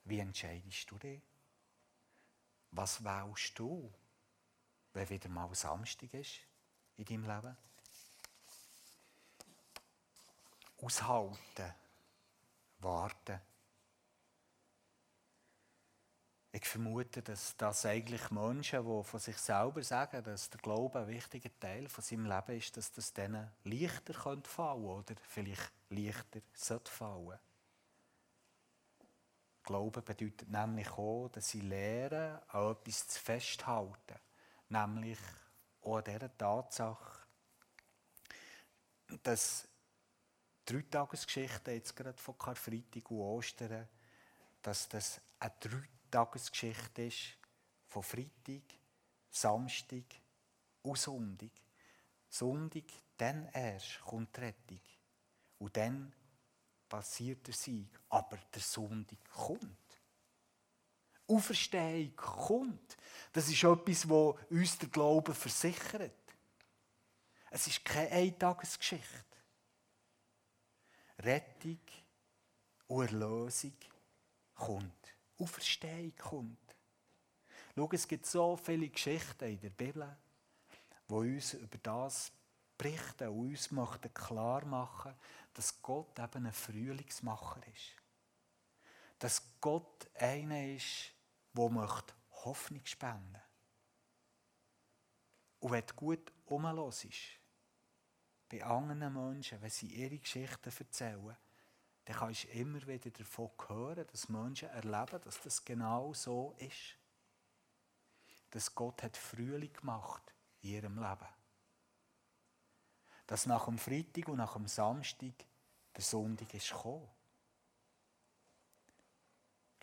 Wie 0.04 0.18
entscheidest 0.18 0.90
du 0.90 0.98
dich? 0.98 1.22
Was 2.70 3.02
wählst 3.02 3.58
du, 3.58 3.92
wenn 4.94 5.08
wieder 5.08 5.28
mal 5.28 5.52
Samstag 5.54 6.14
ist 6.14 6.40
in 6.96 7.04
deinem 7.04 7.24
Leben? 7.24 7.56
Aushalten, 10.80 11.74
warten. 12.78 13.40
Ich 16.52 16.66
vermute, 16.66 17.20
dass 17.20 17.56
das 17.56 17.84
eigentlich 17.84 18.30
Menschen, 18.30 18.84
die 18.84 19.04
von 19.04 19.18
sich 19.18 19.36
selber 19.38 19.82
sagen, 19.82 20.22
dass 20.22 20.50
der 20.50 20.60
Glaube 20.60 21.00
ein 21.00 21.08
wichtiger 21.08 21.50
Teil 21.58 21.88
von 21.88 22.04
seinem 22.04 22.26
Leben 22.26 22.56
ist, 22.56 22.76
dass 22.76 22.92
das 22.92 23.12
denen 23.12 23.50
leichter 23.64 24.14
fallen 24.14 24.42
könnte 24.44 24.60
oder 24.60 25.14
vielleicht 25.22 25.72
leichter 25.88 26.40
sollte 26.52 26.92
fallen. 26.92 27.40
Glauben 29.64 30.04
bedeutet 30.04 30.48
nämlich 30.48 30.90
auch, 30.90 31.28
dass 31.32 31.48
sie 31.48 31.62
lernen, 31.62 32.38
an 32.48 32.72
etwas 32.72 33.08
zu 33.08 33.18
festhalten. 33.18 34.20
Nämlich 34.74 35.20
auch 35.82 35.98
an 35.98 36.04
dieser 36.04 36.36
Tatsache, 36.36 37.20
dass 39.22 39.68
die 40.68 40.72
Dreitagesgeschichte 40.72 41.70
jetzt 41.70 41.94
gerade 41.94 42.20
von 42.20 42.36
Karfreitag 42.36 43.08
und 43.08 43.20
Ostern, 43.20 43.88
dass 44.62 44.88
das 44.88 45.20
eine 45.38 45.52
Dreitagesgeschichte 45.60 47.04
ist 47.04 47.38
von 47.86 48.02
Freitag, 48.02 48.62
Samstag 49.30 50.06
und 50.82 50.98
Sonntag. 50.98 51.52
Sonntag, 52.28 52.86
dann 53.16 53.48
erst 53.52 54.00
kommt 54.00 54.36
die 54.36 54.40
Rettung. 54.40 54.80
Und 55.60 55.76
dann 55.76 56.12
passiert 56.88 57.46
der 57.46 57.54
Sieg, 57.54 57.96
aber 58.08 58.38
der 58.52 58.62
Sonntag 58.62 59.18
kommt. 59.30 59.83
Auferstehung 61.26 62.14
kommt. 62.16 62.96
Das 63.32 63.48
ist 63.48 63.62
etwas, 63.64 64.08
was 64.08 64.34
uns 64.50 64.78
der 64.78 64.88
Glaube 64.88 65.34
versichert. 65.34 66.12
Es 67.50 67.66
ist 67.66 67.84
keine 67.84 68.10
Eintagesgeschichte. 68.10 69.24
Rettung 71.20 71.80
und 72.88 73.06
Erlösung 73.06 73.76
kommt. 74.54 75.14
Auferstehung 75.38 76.14
kommt. 76.16 76.76
Schau, 77.74 77.88
es 77.92 78.06
gibt 78.06 78.26
so 78.26 78.56
viele 78.56 78.88
Geschichten 78.88 79.44
in 79.44 79.60
der 79.60 79.70
Bibel, 79.70 80.16
die 81.08 81.14
uns 81.14 81.54
über 81.54 81.78
das 81.78 82.30
berichten 82.76 83.28
und 83.28 83.50
uns 83.50 83.70
klar 84.12 84.64
machen, 84.64 85.14
dass 85.52 85.80
Gott 85.82 86.18
eben 86.18 86.46
ein 86.46 86.52
Frühlingsmacher 86.52 87.60
ist. 87.66 87.96
Dass 89.18 89.42
Gott 89.60 90.08
einer 90.14 90.74
ist, 90.74 91.13
der 91.54 92.04
Hoffnung 92.44 92.84
spenden 92.84 93.32
möchte. 93.32 93.44
Und 95.60 95.70
wenn 95.70 95.86
du 95.86 95.94
gut 95.94 96.32
umhörst, 96.44 97.06
bei 98.48 98.62
anderen 98.62 99.12
Menschen, 99.12 99.60
wenn 99.62 99.70
sie 99.70 99.86
ihre 99.86 100.18
Geschichten 100.18 100.70
erzählen, 100.78 101.36
dann 102.04 102.16
kannst 102.16 102.44
du 102.44 102.48
immer 102.48 102.86
wieder 102.86 103.10
davon 103.10 103.50
hören, 103.66 104.06
dass 104.06 104.28
Menschen 104.28 104.68
erleben, 104.68 105.20
dass 105.22 105.40
das 105.40 105.64
genau 105.64 106.12
so 106.12 106.54
ist. 106.58 106.98
Dass 108.50 108.74
Gott 108.74 109.02
hat 109.02 109.16
Frühling 109.16 109.72
gemacht 109.72 110.34
in 110.60 110.70
ihrem 110.70 110.96
Leben. 110.96 111.28
Dass 113.26 113.46
nach 113.46 113.64
dem 113.64 113.78
Freitag 113.78 114.28
und 114.28 114.36
nach 114.36 114.52
dem 114.52 114.68
Samstag 114.68 115.32
der 115.96 116.02
Sonntag 116.02 116.52
ist 116.52 116.68
gekommen. 116.68 117.08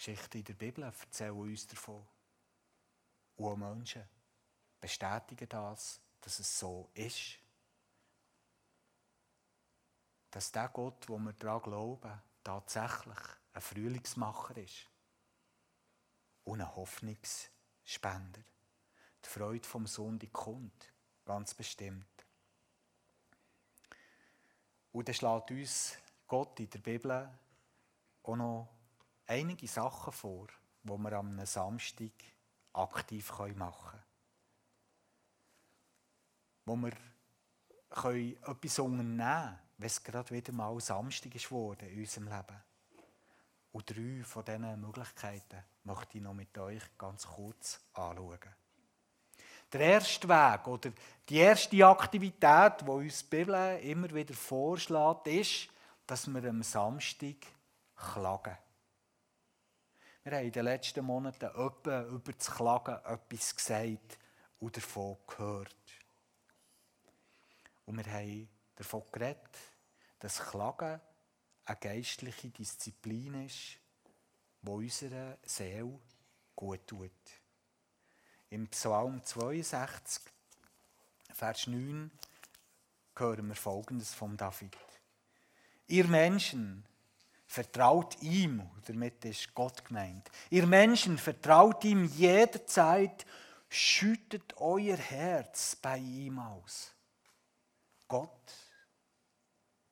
Geschichten 0.04 0.40
in 0.40 0.44
der 0.46 0.54
Bibel 0.56 0.84
erzählen 0.84 1.32
uns 1.32 1.68
davon. 1.68 2.04
Und 3.36 3.46
auch 3.46 3.56
Menschen 3.56 4.04
bestätigen 4.80 5.48
das, 5.48 6.02
dass 6.20 6.40
es 6.40 6.60
so 6.60 6.90
ist. 6.96 7.38
Dass 10.32 10.52
der 10.52 10.70
Gott, 10.70 11.08
wo 11.08 11.20
wir 11.20 11.34
daran 11.34 11.62
glauben, 11.62 12.20
tatsächlich 12.44 13.20
ein 13.54 13.62
Frühlingsmacher 13.62 14.58
ist. 14.58 14.90
Und 16.46 16.62
ein 16.62 16.76
Hoffnungsspender. 16.76 18.42
Die 19.24 19.30
Freude 19.30 19.68
vom 19.68 19.86
Sonntag 19.86 20.34
kommt, 20.34 20.92
ganz 21.26 21.54
bestimmt. 21.54 22.26
Und 24.94 25.08
dann 25.08 25.14
schlägt 25.14 25.52
uns 25.52 25.96
Gott 26.28 26.60
in 26.60 26.72
der 26.72 26.80
Bibel 26.80 27.30
auch 28.24 28.36
noch 28.36 28.81
einige 29.32 29.68
Sachen 29.68 30.14
vor, 30.14 30.48
die 30.84 30.98
wir 30.98 31.14
am 31.14 31.46
Samstag 31.46 32.12
aktiv 32.74 33.32
machen 33.56 33.56
können. 33.56 34.04
Wo 36.66 36.76
wir 36.76 36.94
etwas 38.48 38.80
unternehmen 38.80 39.60
wenn 39.82 39.88
es 39.88 40.04
gerade 40.04 40.30
wieder 40.30 40.54
mal 40.54 40.80
Samstag 40.80 41.34
ist 41.34 41.50
worden 41.50 41.90
in 41.90 42.02
unserem 42.02 42.28
Leben. 42.28 42.64
Und 43.72 43.90
drei 43.90 44.24
von 44.24 44.46
diesen 44.46 44.80
Möglichkeiten 44.80 45.64
möchte 45.86 46.18
ich 46.18 46.24
noch 46.24 46.36
mit 46.36 46.56
euch 46.56 46.84
ganz 47.00 47.26
kurz 47.26 47.80
anschauen. 47.94 48.40
Der 49.74 49.82
erste 49.82 50.30
Weg 50.30 50.68
oder 50.68 50.92
die 51.28 51.38
erste 51.38 51.88
Aktivität, 51.88 52.82
die 52.82 52.90
uns 52.92 53.28
die 53.28 53.38
Bibel 53.38 53.80
immer 53.80 54.14
wieder 54.14 54.36
vorschlägt, 54.36 55.26
ist, 55.28 55.70
dass 56.06 56.28
wir 56.28 56.48
am 56.48 56.62
Samstag 56.62 57.38
klagen. 57.96 58.58
Wir 60.24 60.34
haben 60.34 60.46
in 60.46 60.52
den 60.52 60.66
letzten 60.66 61.04
Monaten 61.04 61.46
öppe 61.46 62.08
über 62.12 62.32
das 62.32 62.52
Klagen 62.52 62.96
etwas 63.06 63.56
gesagt 63.56 64.20
und 64.60 64.78
davon 64.78 65.18
gehört. 65.26 65.76
Und 67.86 67.98
wir 67.98 68.14
haben 68.14 68.48
davon 68.76 69.02
geredet, 69.12 69.58
dass 70.20 70.40
Klagen 70.40 71.02
eine 71.66 71.78
geistliche 71.80 72.50
Disziplin 72.52 73.46
ist, 73.46 73.80
die 74.62 74.70
unserer 74.70 75.40
Seele 75.44 76.00
gut 76.56 76.86
tut. 76.86 77.12
Im 78.52 78.68
Psalm 78.68 79.24
62, 79.24 80.22
Vers 81.34 81.66
9, 81.66 82.12
hören 83.16 83.48
wir 83.48 83.56
Folgendes 83.56 84.14
von 84.14 84.38
David. 84.38 84.78
Ihr 85.88 86.06
Menschen, 86.06 86.86
vertraut 87.52 88.22
ihm, 88.22 88.66
damit 88.86 89.26
ist 89.26 89.54
Gott 89.54 89.84
gemeint. 89.84 90.32
Ihr 90.50 90.66
Menschen, 90.66 91.18
vertraut 91.18 91.84
ihm 91.84 92.06
jederzeit, 92.06 93.26
schüttet 93.68 94.56
euer 94.56 94.96
Herz 94.96 95.76
bei 95.76 95.98
ihm 95.98 96.40
aus. 96.40 96.94
Gott 98.08 98.54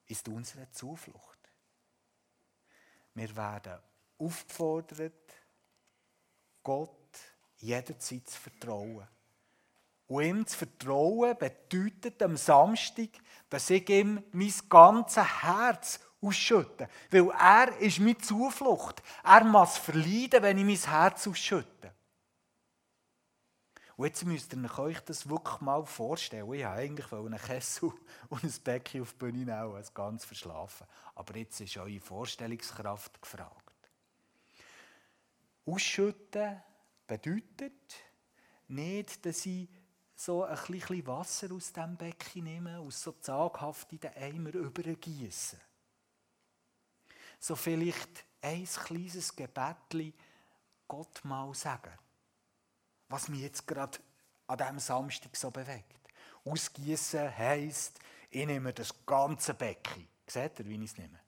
ist 0.07 0.25
unsere 0.29 0.71
Zuflucht. 0.71 1.37
Wir 3.13 3.35
werden 3.35 3.79
aufgefordert, 4.19 5.33
Gott 6.63 7.19
jederzeit 7.57 8.25
zu 8.29 8.39
vertrauen. 8.39 9.05
Und 10.07 10.23
ihm 10.23 10.47
zu 10.47 10.59
vertrauen 10.59 11.37
bedeutet 11.37 12.23
am 12.23 12.37
Samstag, 12.37 13.09
dass 13.49 13.69
ich 13.69 13.89
ihm 13.89 14.23
mein 14.31 14.53
ganzes 14.69 15.43
Herz 15.43 15.99
ausschütte. 16.21 16.89
Weil 17.09 17.29
er 17.29 17.77
ist 17.79 17.99
meine 17.99 18.17
Zuflucht. 18.17 19.01
Er 19.23 19.43
muss 19.43 19.77
verleiden, 19.77 20.43
wenn 20.43 20.57
ich 20.57 20.65
mein 20.65 20.91
Herz 20.93 21.27
ausschütte. 21.27 21.93
Und 23.99 24.05
jetzt 24.05 24.25
müsst 24.25 24.53
ihr 24.53 24.79
euch 24.79 25.01
das 25.01 25.27
wirklich 25.27 25.59
mal 25.59 25.85
vorstellen. 25.85 26.43
Ich 26.43 26.47
wollte 26.47 26.69
eigentlich 26.69 27.11
einen 27.11 27.37
Kessel 27.37 27.91
und 28.29 28.43
ein 28.43 28.53
Becken 28.63 29.01
auf 29.01 29.11
die 29.11 29.17
Bühne 29.17 29.37
nehmen 29.39 29.75
und 29.75 29.93
ganz 29.93 30.23
verschlafen. 30.23 30.87
Aber 31.15 31.35
jetzt 31.35 31.59
ist 31.59 31.75
eure 31.75 31.99
Vorstellungskraft 31.99 33.21
gefragt. 33.21 33.73
Ausschütten 35.65 36.61
bedeutet 37.05 37.95
nicht, 38.69 39.25
dass 39.25 39.45
ich 39.45 39.67
so 40.15 40.45
ein 40.45 40.57
bisschen 40.67 41.05
Wasser 41.05 41.53
aus 41.53 41.73
dem 41.73 41.97
Becken 41.97 42.45
nehme, 42.45 42.79
aus 42.79 43.01
so 43.01 43.11
zaghaft 43.11 43.91
in 43.91 43.99
den 43.99 44.13
Eimer 44.15 44.53
übergieße. 44.53 45.57
So 47.39 47.55
vielleicht 47.55 48.25
ein 48.41 48.65
kleines 48.65 49.35
Gebetli 49.35 50.13
Gott 50.87 51.23
mal 51.23 51.53
sagen, 51.53 51.97
was 53.07 53.27
mich 53.27 53.41
jetzt 53.41 53.65
gerade 53.65 53.99
an 54.47 54.57
diesem 54.57 54.79
Samstag 54.79 55.35
so 55.35 55.51
bewegt. 55.51 55.95
Ausgießen 56.43 57.37
heisst, 57.37 57.99
ich 58.29 58.45
nehme 58.45 58.73
das 58.73 58.93
ganze 59.05 59.53
Becken. 59.53 60.07
Seht 60.25 60.59
ihr, 60.59 60.65
wie 60.67 60.83
ich 60.83 60.91
es 60.91 60.97
nehme? 60.97 61.19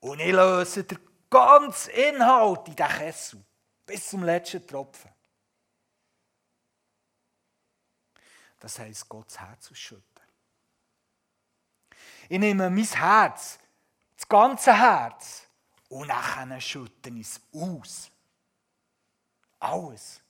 Und 0.00 0.20
ich 0.20 0.32
löse 0.32 0.84
den 0.84 0.98
ganzen 1.30 1.90
Inhalt 1.90 2.68
in 2.68 2.76
den 2.76 2.86
Kessel. 2.86 3.44
Bis 3.86 4.10
zum 4.10 4.24
letzten 4.24 4.66
Tropfen. 4.66 5.10
Das 8.58 8.78
heisst, 8.78 9.08
Gottes 9.08 9.40
Herz 9.40 9.70
ausschütten. 9.70 10.04
Ich 12.28 12.38
nehme 12.38 12.70
mein 12.70 12.84
Herz, 12.84 13.58
das 14.22 14.28
ganze 14.28 14.72
Herz, 14.72 15.48
und 15.88 16.06
nachher 16.06 16.60
schütte 16.60 17.10
ich 17.10 17.26
es 17.26 17.40
aus. 17.52 18.10
Alles. 19.58 20.22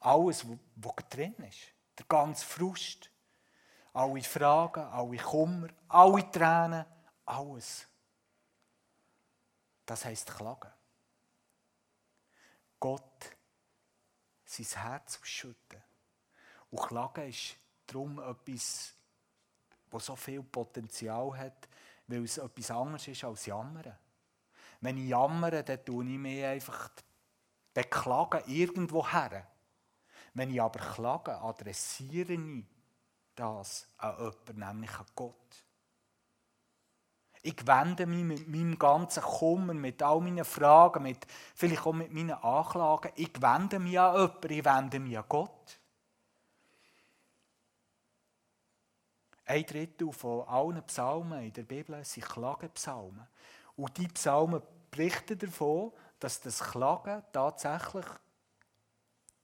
Alles, 0.00 0.46
was 0.76 1.08
drin 1.08 1.34
ist. 1.34 1.72
Der 1.98 2.06
ganze 2.06 2.44
Frust. 2.44 3.10
Alle 3.94 4.22
Fragen, 4.22 4.84
alle 4.84 5.16
Kummer, 5.16 5.68
alle 5.88 6.30
Tränen, 6.30 6.86
alles. 7.26 7.86
Das 9.84 10.04
heisst 10.04 10.34
Klagen. 10.34 10.72
Gott 12.78 13.36
sein 14.44 14.82
Herz 14.82 15.18
ausschütten. 15.20 15.82
Und 16.70 16.82
Klagen 16.82 17.28
ist 17.28 17.56
darum 17.86 18.18
etwas, 18.18 18.94
das 19.92 20.06
so 20.06 20.16
viel 20.16 20.42
Potenzial 20.42 21.36
hat, 21.36 21.68
weil 22.06 22.24
es 22.24 22.38
etwas 22.38 22.70
anderes 22.70 23.08
ist 23.08 23.24
als 23.24 23.46
Jammern. 23.46 23.96
Wenn 24.80 24.98
ich 24.98 25.08
jammere, 25.08 25.62
dann 25.62 25.84
tue 25.84 26.04
ich 26.04 26.18
mich 26.18 26.44
einfach 26.44 26.90
beklagen 27.72 28.42
irgendwo 28.46 29.06
her. 29.06 29.46
Wenn 30.34 30.50
ich 30.50 30.60
aber 30.60 30.80
klage, 30.80 31.40
adressiere 31.40 32.32
ich 32.32 32.64
das 33.34 33.86
an 33.98 34.16
jemanden, 34.18 34.58
nämlich 34.58 34.98
an 34.98 35.06
Gott. 35.14 35.64
Ich 37.44 37.66
wende 37.66 38.06
mich 38.06 38.24
mit 38.24 38.48
meinem 38.48 38.78
ganzen 38.78 39.22
Kummer, 39.22 39.74
mit 39.74 40.02
all 40.02 40.20
meinen 40.20 40.44
Fragen, 40.44 41.02
mit, 41.02 41.26
vielleicht 41.54 41.84
auch 41.84 41.92
mit 41.92 42.12
meinen 42.12 42.32
Anklagen, 42.32 43.12
ich 43.16 43.42
wende 43.42 43.78
mich 43.78 43.98
an 43.98 44.14
jemanden, 44.14 44.52
ich 44.52 44.64
wende 44.64 45.00
mich 45.00 45.18
an 45.18 45.24
Gott. 45.28 45.51
Ein 49.52 49.66
Drittel 49.66 50.10
von 50.14 50.48
allen 50.48 50.82
Psalmen 50.86 51.42
in 51.42 51.52
der 51.52 51.64
Bibel 51.64 52.02
sind 52.06 52.24
Klagenpsalmen. 52.24 53.28
Und 53.76 53.98
die 53.98 54.08
Psalmen 54.08 54.62
berichten 54.90 55.38
davon, 55.38 55.92
dass 56.18 56.40
das 56.40 56.58
Klagen 56.60 57.22
tatsächlich 57.34 58.06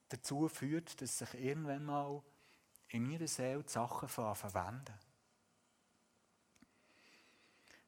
dazu 0.09 0.49
führt, 0.49 0.99
dass 1.03 1.19
sich 1.19 1.35
irgendwann 1.35 1.85
mal 1.85 2.23
in 2.89 3.07
meiner 3.07 3.29
Seele 3.29 3.63
die 3.63 3.71
Sachen 3.71 4.09
verwenden. 4.09 4.99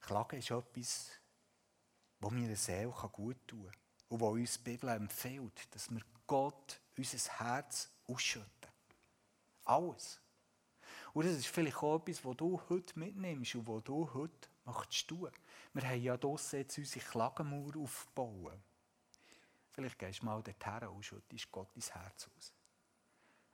Klagen 0.03 0.41
ist 0.41 0.51
etwas, 0.51 1.13
was 2.19 2.33
mir 2.33 2.45
eine 2.45 2.57
Seele 2.57 2.93
gut 3.13 3.49
tun 3.49 3.65
kann 3.65 3.81
und 4.11 4.21
was 4.21 4.29
uns 4.29 4.59
die 4.59 4.65
Bibel 4.65 4.91
empfiehlt, 4.91 5.75
dass 5.75 5.91
wir 5.91 6.03
Gott 6.27 6.83
unser 6.99 7.39
Herz 7.39 7.89
ausschütten. 8.07 8.71
Alles. 9.65 10.20
Und 11.13 11.27
das 11.27 11.35
ist 11.35 11.49
vielleicht 11.49 11.77
auch 11.79 11.97
etwas, 11.97 12.25
was 12.25 12.37
du 12.37 12.61
heute 12.69 12.99
mitnimmst 12.99 13.55
und 13.57 13.67
was 13.67 13.85
du 13.85 14.13
heute 14.15 14.49
möchtest 14.65 15.09
tun. 15.09 15.31
Wir 15.73 15.89
haben 15.89 16.03
ja 16.03 16.17
draussen 16.17 16.61
jetzt 16.61 16.79
unsere 16.79 17.05
Klagenmauer 17.05 17.77
aufgebaut. 17.77 18.59
Vielleicht 19.73 19.99
gehst 19.99 20.21
du 20.21 20.27
mal 20.27 20.43
dorthin 20.43 20.89
und 20.89 21.05
schüttest 21.05 21.51
Gott 21.51 21.75
ins 21.75 21.95
Herz 21.95 22.29
aus. 22.37 22.53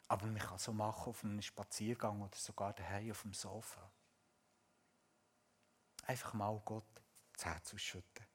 Aber 0.08 0.26
man 0.26 0.38
kann 0.38 0.58
so 0.58 0.72
machen 0.72 1.10
auf 1.10 1.24
einem 1.24 1.42
Spaziergang 1.42 2.22
oder 2.22 2.36
sogar 2.36 2.72
daheim 2.72 3.10
auf 3.10 3.22
dem 3.22 3.32
Sofa. 3.34 3.90
Einfach 6.04 6.34
mal 6.34 6.60
Gott 6.64 6.84
das 7.32 7.44
Herz 7.44 7.74
ausschütten. 7.74 8.26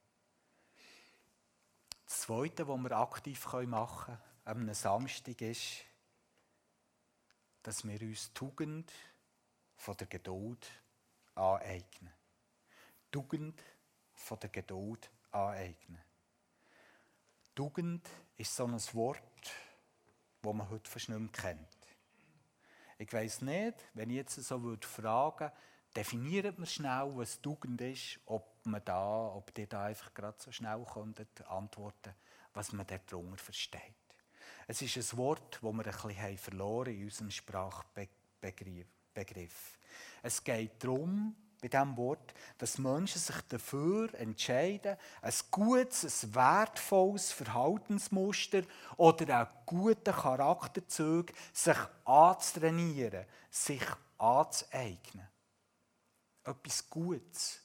Das 2.06 2.22
Zweite, 2.22 2.68
was 2.68 2.78
wir 2.78 2.92
aktiv 2.92 3.54
machen 3.54 4.06
können, 4.06 4.22
an 4.44 4.58
einem 4.58 4.74
Samstag, 4.74 5.42
ist, 5.42 5.86
dass 7.64 7.88
wir 7.88 8.02
uns 8.02 8.34
Tugend 8.34 8.92
von 9.82 9.98
der 9.98 10.06
Geduld 10.06 10.70
aneignen. 11.34 12.14
Tugend 13.10 13.64
von 14.14 14.40
der 14.40 14.50
Geduld 14.50 15.10
aneignen. 15.32 16.00
Tugend 17.56 18.08
ist 18.38 18.56
so 18.56 18.66
ein 18.66 18.80
Wort, 18.94 19.52
das 20.44 20.54
man 20.54 20.70
heute 20.70 20.90
fast 20.90 21.10
nicht 21.10 21.20
mehr 21.20 21.32
kennt. 21.32 21.78
Ich 23.00 23.12
weiss 23.12 23.42
nicht, 23.42 23.84
wenn 23.96 24.12
ich 24.12 24.18
jetzt 24.18 24.36
so 24.36 24.62
würde 24.62 24.88
fragen 24.88 25.52
definiert 25.96 26.60
man 26.60 26.68
schnell, 26.68 27.12
was 27.16 27.42
Tugend 27.42 27.82
ist, 27.82 28.20
ob 28.28 28.64
man 28.66 28.86
da, 28.86 29.34
ob 29.34 29.58
ihr 29.58 29.68
da 29.68 29.86
einfach 29.86 30.14
gerade 30.14 30.40
so 30.40 30.52
schnell 30.52 30.86
könntet 30.94 31.42
antworten, 31.48 32.14
was 32.54 32.72
man 32.72 32.86
darunter 32.86 33.38
versteht. 33.38 33.82
Es 34.68 34.82
ist 34.82 34.96
ein 34.96 35.18
Wort, 35.18 35.56
das 35.56 35.64
wir 35.64 35.70
ein 35.72 35.84
bisschen 35.84 36.38
verloren 36.38 36.94
in 36.94 37.04
unserem 37.06 37.32
Sprachbegriff. 37.32 39.01
Es 40.24 40.44
geht 40.44 40.84
darum, 40.84 41.36
bei 41.62 41.68
diesem 41.68 41.96
Wort, 41.96 42.34
dass 42.58 42.80
Menschen 42.80 43.20
sich 43.22 43.40
dafür 43.48 44.12
entscheiden, 44.16 44.98
ein 45.22 45.34
gutes, 45.52 46.24
ein 46.24 46.36
wertvolles 46.36 47.32
Verhaltensmuster 47.32 48.64
oder 48.98 49.38
einen 49.38 49.50
guten 49.66 50.14
Charakterzug 50.14 51.32
sich 51.54 51.78
anzutrainieren, 52.04 53.26
sich 53.52 53.84
anzueignen. 54.18 55.28
Etwas 56.44 56.90
Gutes, 56.90 57.62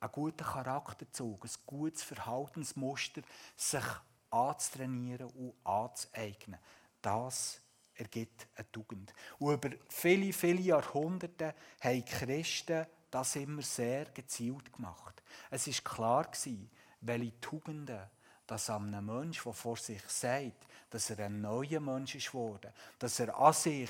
ein 0.00 0.12
guter 0.12 0.44
Charakterzug, 0.44 1.44
ein 1.44 1.50
gutes 1.64 2.02
Verhaltensmuster, 2.02 3.22
sich 3.56 3.84
anzutrainieren 4.30 5.30
und 5.30 5.54
anzueignen. 5.64 6.60
Das 7.00 7.62
ergibt 8.02 8.46
eine 8.56 8.70
Tugend. 8.70 9.14
Und 9.38 9.54
über 9.54 9.70
viele, 9.88 10.32
viele 10.32 10.60
Jahrhunderte 10.60 11.54
haben 11.80 12.04
Christen 12.04 12.86
das 13.10 13.36
immer 13.36 13.62
sehr 13.62 14.06
gezielt 14.06 14.72
gemacht. 14.72 15.22
Es 15.50 15.66
ist 15.66 15.84
klar 15.84 16.30
welche 17.00 17.40
Tugenden 17.40 18.00
dass 18.46 18.68
einem 18.68 19.06
Menschen, 19.06 19.44
der 19.44 19.52
vor 19.54 19.76
sich 19.76 20.02
sagt, 20.08 20.66
dass 20.90 21.08
er 21.10 21.26
ein 21.26 21.40
neuer 21.40 21.80
Mensch 21.80 22.16
ist 22.16 22.34
worden, 22.34 22.72
dass 22.98 23.18
er 23.20 23.34
an 23.38 23.54
sich 23.54 23.88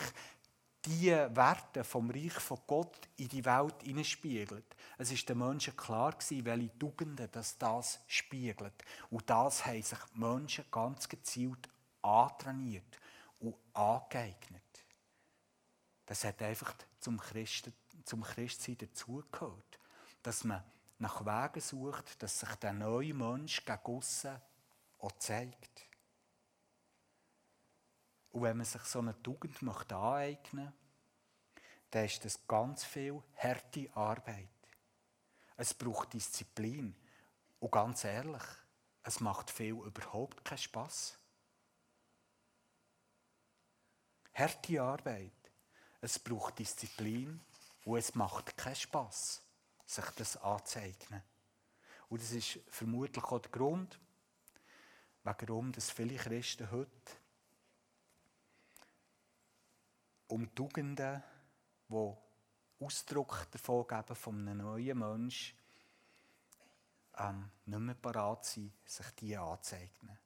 die 0.85 1.11
Werte 1.11 1.83
vom 1.83 2.11
Reich 2.11 2.35
von 2.35 2.59
Gott 2.67 3.09
in 3.17 3.29
die 3.29 3.45
Welt 3.45 3.83
hineinspiegelt. 3.83 4.77
Es 4.99 5.11
ist 5.11 5.29
den 5.29 5.39
Menschen 5.39 5.77
klar 5.77 6.13
gewesen, 6.13 6.45
welche 6.45 6.79
Tugenden 6.79 7.29
dass 7.33 7.59
das 7.59 8.01
spiegelt. 8.07 8.85
Und 9.11 9.29
das 9.29 9.65
haben 9.65 9.83
sich 9.83 9.99
Menschen 10.15 10.65
ganz 10.71 11.09
gezielt 11.09 11.69
antrainiert 12.03 12.99
und 13.43 13.55
angeeignet. 13.75 14.63
Das 16.07 16.25
hat 16.25 16.43
einfach 16.43 16.75
zum, 16.99 17.19
Christen, 17.19 17.73
zum 18.05 18.23
Christsein 18.23 18.79
dazugehört. 18.79 19.79
Dass 20.23 20.45
man 20.45 20.63
nach 20.99 21.25
Wegen 21.25 21.61
sucht, 21.61 22.23
dass 22.23 22.41
sich 22.41 22.55
der 22.57 22.73
neue 22.73 23.15
Mensch 23.15 23.65
gegen 23.65 23.81
auch 24.99 25.13
zeigt. 25.19 25.89
Und 28.31 28.43
wenn 28.43 28.57
man 28.57 28.67
sich 28.67 28.83
so 28.83 29.01
eine 29.01 29.21
Tugend 29.23 29.61
möchte 29.63 29.97
aneignen 29.97 30.73
dann 31.93 32.07
ist 32.07 32.25
das 32.25 32.47
ganz 32.47 32.85
viel 32.85 33.23
harte 33.37 33.95
Arbeit. 33.95 34.49
Es 35.59 35.75
braucht 35.75 36.15
Disziplin. 36.15 36.97
Und 37.61 37.71
ganz 37.71 38.05
ehrlich, 38.05 38.43
es 39.03 39.21
macht 39.21 39.51
viel 39.51 39.75
überhaupt 39.75 40.43
keinen 40.43 40.59
Spass. 40.59 41.19
Harte 44.35 44.83
Arbeit. 44.83 45.33
Es 46.01 46.19
braucht 46.19 46.59
Disziplin 46.59 47.41
und 47.85 47.99
es 47.99 48.15
macht 48.15 48.57
keinen 48.57 48.75
Spass, 48.75 49.43
sich 49.85 50.05
das 50.17 50.37
anzueignen. 50.39 51.23
Und 52.09 52.23
das 52.23 52.33
ist 52.33 52.59
vermutlich 52.69 53.25
auch 53.25 53.39
der 53.39 53.51
Grund, 53.51 53.99
warum 55.23 55.73
dass 55.73 55.91
viele 55.91 56.17
Christen 56.17 56.71
heute 56.71 56.91
um 60.29 60.53
Tugenden, 60.55 61.23
die 61.89 62.17
Ausdruck 62.81 63.47
davon 63.51 63.87
geben 63.87 64.15
von 64.15 64.49
einem 64.49 64.59
neuen 64.59 64.99
Menschen, 64.99 65.59
ähm, 67.19 67.51
nicht 67.67 67.79
mehr 67.79 67.95
parat 67.95 68.47
sind, 68.47 68.73
sich 68.85 69.11
die 69.13 69.37
anzueignen. 69.37 70.19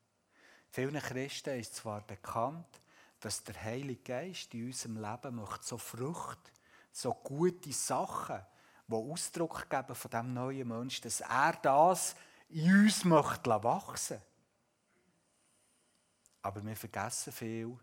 Vielen 0.70 1.00
Christen 1.00 1.58
ist 1.58 1.74
zwar 1.74 2.02
bekannt, 2.02 2.80
dass 3.26 3.42
der 3.42 3.60
Heilige 3.60 4.02
Geist 4.04 4.54
in 4.54 4.66
unserem 4.66 4.98
Leben 4.98 5.34
möchte 5.34 5.66
so 5.66 5.78
Frucht, 5.78 6.38
so 6.92 7.12
gute 7.12 7.72
Sachen, 7.72 8.40
die 8.86 8.94
Ausdruck 8.94 9.68
geben 9.68 9.96
von 9.96 10.10
dem 10.12 10.32
neuen 10.32 10.68
Menschen, 10.68 11.02
dass 11.02 11.22
er 11.22 11.58
das 11.60 12.14
in 12.50 12.72
uns 12.72 13.04
möchte 13.04 13.50
wachsen 13.64 14.22
Aber 16.40 16.64
wir 16.64 16.76
vergessen 16.76 17.32
viel, 17.32 17.76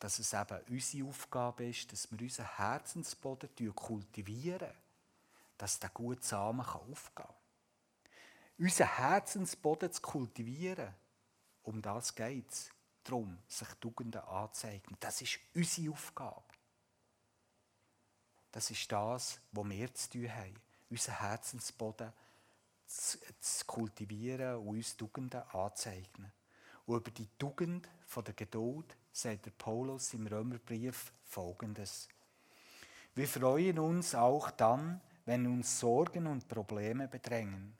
dass 0.00 0.18
es 0.18 0.32
eben 0.32 0.58
unsere 0.68 1.08
Aufgabe 1.08 1.68
ist, 1.68 1.92
dass 1.92 2.10
wir 2.10 2.20
unseren 2.20 2.56
Herzensboden 2.56 3.50
kultivieren, 3.76 4.74
dass 5.56 5.78
der 5.78 5.90
gute 5.90 6.26
Samen 6.26 6.66
aufgehen 6.66 7.14
kann. 7.14 7.34
Unseren 8.58 8.96
Herzensboden 8.96 9.92
zu 9.92 10.02
kultivieren, 10.02 10.92
um 11.62 11.80
das 11.80 12.12
geht 12.12 12.50
es 12.50 12.74
darum, 13.04 13.38
sich 13.46 13.68
Tugenden 13.80 14.20
anzueignen. 14.22 14.96
Das 15.00 15.20
ist 15.22 15.38
unsere 15.54 15.92
Aufgabe. 15.92 16.42
Das 18.50 18.70
ist 18.70 18.90
das, 18.90 19.40
was 19.52 19.68
wir 19.68 19.94
zu 19.94 20.10
tun 20.10 20.30
haben. 20.30 20.54
Unseren 20.90 21.18
Herzensboden 21.18 22.12
zu, 22.86 23.18
zu 23.40 23.64
kultivieren 23.66 24.56
und 24.56 24.68
uns 24.68 24.96
Tugenden 24.96 25.42
anzueignen. 25.52 26.32
Und 26.86 26.96
über 26.96 27.10
die 27.10 27.28
Tugend 27.38 27.88
der 28.14 28.34
Geduld 28.34 28.96
sagt 29.12 29.46
der 29.46 29.50
Paulus 29.52 30.14
im 30.14 30.26
Römerbrief 30.26 31.12
folgendes. 31.24 32.08
Wir 33.14 33.26
freuen 33.26 33.78
uns 33.78 34.14
auch 34.14 34.50
dann, 34.50 35.00
wenn 35.24 35.46
uns 35.46 35.80
Sorgen 35.80 36.26
und 36.26 36.46
Probleme 36.48 37.08
bedrängen 37.08 37.76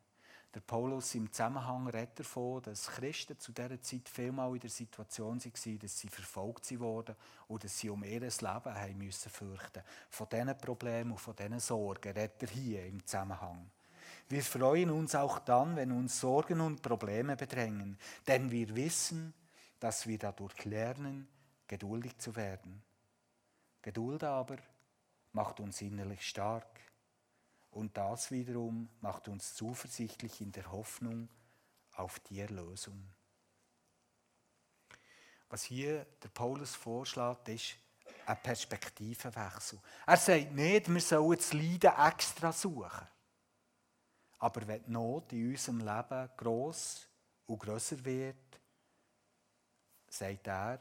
der 0.54 0.60
Paulus 0.60 1.16
im 1.16 1.32
Zusammenhang 1.32 1.88
redet 1.88 2.20
davon, 2.20 2.62
dass 2.62 2.86
Christen 2.86 3.38
zu 3.38 3.50
dieser 3.50 3.80
Zeit 3.82 4.08
vielmal 4.08 4.54
in 4.54 4.60
der 4.60 4.70
Situation 4.70 5.42
waren, 5.44 5.78
dass 5.80 5.98
sie 5.98 6.08
verfolgt 6.08 6.78
wurden 6.78 7.16
und 7.48 7.64
dass 7.64 7.78
sie 7.78 7.90
um 7.90 8.04
ihr 8.04 8.20
Leben 8.20 8.40
haben 8.42 8.98
müssen 8.98 9.30
fürchten. 9.30 9.82
Von 10.10 10.28
diesen 10.30 10.56
Problemen 10.56 11.10
und 11.10 11.18
von 11.18 11.34
diesen 11.34 11.58
Sorgen 11.58 12.12
redet 12.12 12.42
er 12.42 12.48
hier 12.48 12.86
im 12.86 13.04
Zusammenhang. 13.04 13.68
Wir 14.28 14.42
freuen 14.42 14.90
uns 14.90 15.14
auch 15.14 15.40
dann, 15.40 15.74
wenn 15.74 15.90
uns 15.90 16.20
Sorgen 16.20 16.60
und 16.60 16.82
Probleme 16.82 17.36
bedrängen, 17.36 17.98
denn 18.26 18.50
wir 18.50 18.74
wissen, 18.76 19.34
dass 19.80 20.06
wir 20.06 20.18
dadurch 20.18 20.64
lernen, 20.64 21.26
geduldig 21.66 22.16
zu 22.18 22.34
werden. 22.36 22.80
Geduld 23.82 24.22
aber 24.22 24.56
macht 25.32 25.58
uns 25.60 25.82
innerlich 25.82 26.26
stark. 26.26 26.83
Und 27.74 27.96
das 27.96 28.30
wiederum 28.30 28.88
macht 29.00 29.26
uns 29.26 29.52
zuversichtlich 29.54 30.40
in 30.40 30.52
der 30.52 30.70
Hoffnung 30.70 31.28
auf 31.96 32.20
die 32.20 32.38
Erlösung. 32.38 33.04
Was 35.48 35.64
hier 35.64 36.06
der 36.22 36.28
Paulus 36.28 36.76
vorschlägt, 36.76 37.48
ist 37.48 37.74
ein 38.26 38.40
Perspektivenwechsel. 38.40 39.80
Er 40.06 40.16
sagt 40.16 40.52
nicht, 40.52 40.88
wir 40.88 41.00
sollen 41.00 41.36
das 41.36 41.52
Leiden 41.52 41.92
extra 41.98 42.52
suchen. 42.52 43.08
Aber 44.38 44.66
wenn 44.68 44.84
die 44.84 44.90
Not 44.92 45.32
in 45.32 45.50
unserem 45.50 45.80
Leben 45.80 46.30
gross 46.36 47.08
und 47.46 47.58
grösser 47.58 48.04
wird, 48.04 48.60
sagt 50.08 50.46
er, 50.46 50.80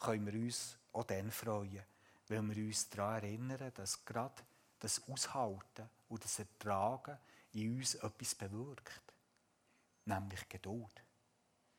können 0.00 0.26
wir 0.26 0.34
uns 0.34 0.76
auch 0.92 1.04
dann 1.04 1.30
freuen, 1.30 1.84
weil 2.26 2.42
wir 2.42 2.64
uns 2.66 2.88
daran 2.88 3.22
erinnern, 3.22 3.70
dass 3.72 4.04
gerade 4.04 4.42
das 4.80 5.00
Aushalten 5.08 5.88
und 6.14 6.22
das 6.22 6.38
Ertragen 6.38 7.18
in 7.54 7.76
uns 7.76 7.96
etwas 7.96 8.36
bewirkt. 8.36 9.12
Nämlich 10.04 10.48
Geduld. 10.48 11.02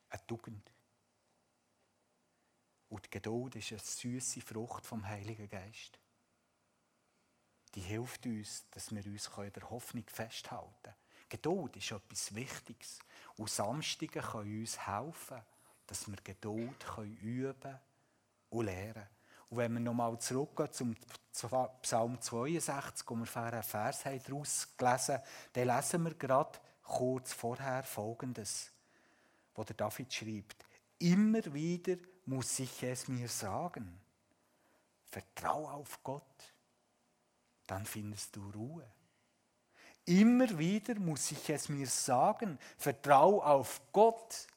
Eine 0.10 0.28
Tugend. 0.28 0.74
Und 2.89 3.06
die 3.06 3.10
Geduld 3.12 3.56
ist 3.56 3.71
eine 3.71 3.80
süße 3.80 4.41
Frucht 4.41 4.86
vom 4.86 5.08
Heiligen 5.08 5.48
Geist. 5.48 5.98
Die 7.76 7.80
hilft 7.80 8.26
uns, 8.26 8.69
dass 8.71 8.93
wir 8.93 9.06
uns 9.06 9.30
in 9.38 9.54
der 9.54 9.69
Hoffnung 9.69 10.04
festhalten 10.08 10.74
können. 10.84 10.95
Geduld 11.30 11.78
ist 11.78 11.91
etwas 11.91 12.36
Wichtiges. 12.36 13.00
Und 13.38 13.50
Samstage 13.50 14.19
können 14.19 14.60
uns 14.60 14.86
helfen, 14.86 15.41
dass 15.88 16.10
wir 16.10 16.17
Geduld 16.17 16.80
können 16.86 17.15
üben 17.19 17.80
und 18.50 18.65
lernen. 18.65 19.08
Und 19.49 19.58
wenn 19.58 19.73
wir 19.73 19.79
nochmal 19.79 20.17
zurückgehen 20.19 20.71
zum 20.71 20.95
Psalm 21.81 22.21
62, 22.21 23.10
wo 23.10 23.15
wir 23.15 23.25
vorher 23.25 23.53
einen 23.53 23.63
Vers 23.63 24.03
daraus 24.03 24.67
gelesen 24.77 25.15
haben, 25.15 25.23
dann 25.53 25.67
lesen 25.67 26.03
wir 26.03 26.13
gerade 26.15 26.60
kurz 26.84 27.34
vorher 27.34 27.84
Folgendes, 27.84 28.71
wo 29.53 29.63
der 29.63 29.75
David 29.75 30.13
schreibt. 30.13 30.65
Immer 30.99 31.53
wieder 31.53 31.97
muss 32.25 32.60
ich 32.60 32.84
es 32.84 33.08
mir 33.08 33.27
sagen. 33.27 33.99
Vertrau 35.05 35.69
auf 35.69 36.03
Gott, 36.03 36.53
dann 37.67 37.86
findest 37.86 38.36
du 38.36 38.49
Ruhe. 38.51 38.86
Immer 40.05 40.58
wieder 40.58 40.95
muss 40.95 41.31
ich 41.31 41.49
es 41.49 41.67
mir 41.67 41.88
sagen, 41.88 42.60
vertrau 42.77 43.41
auf 43.41 43.81
Gott, 43.91 44.47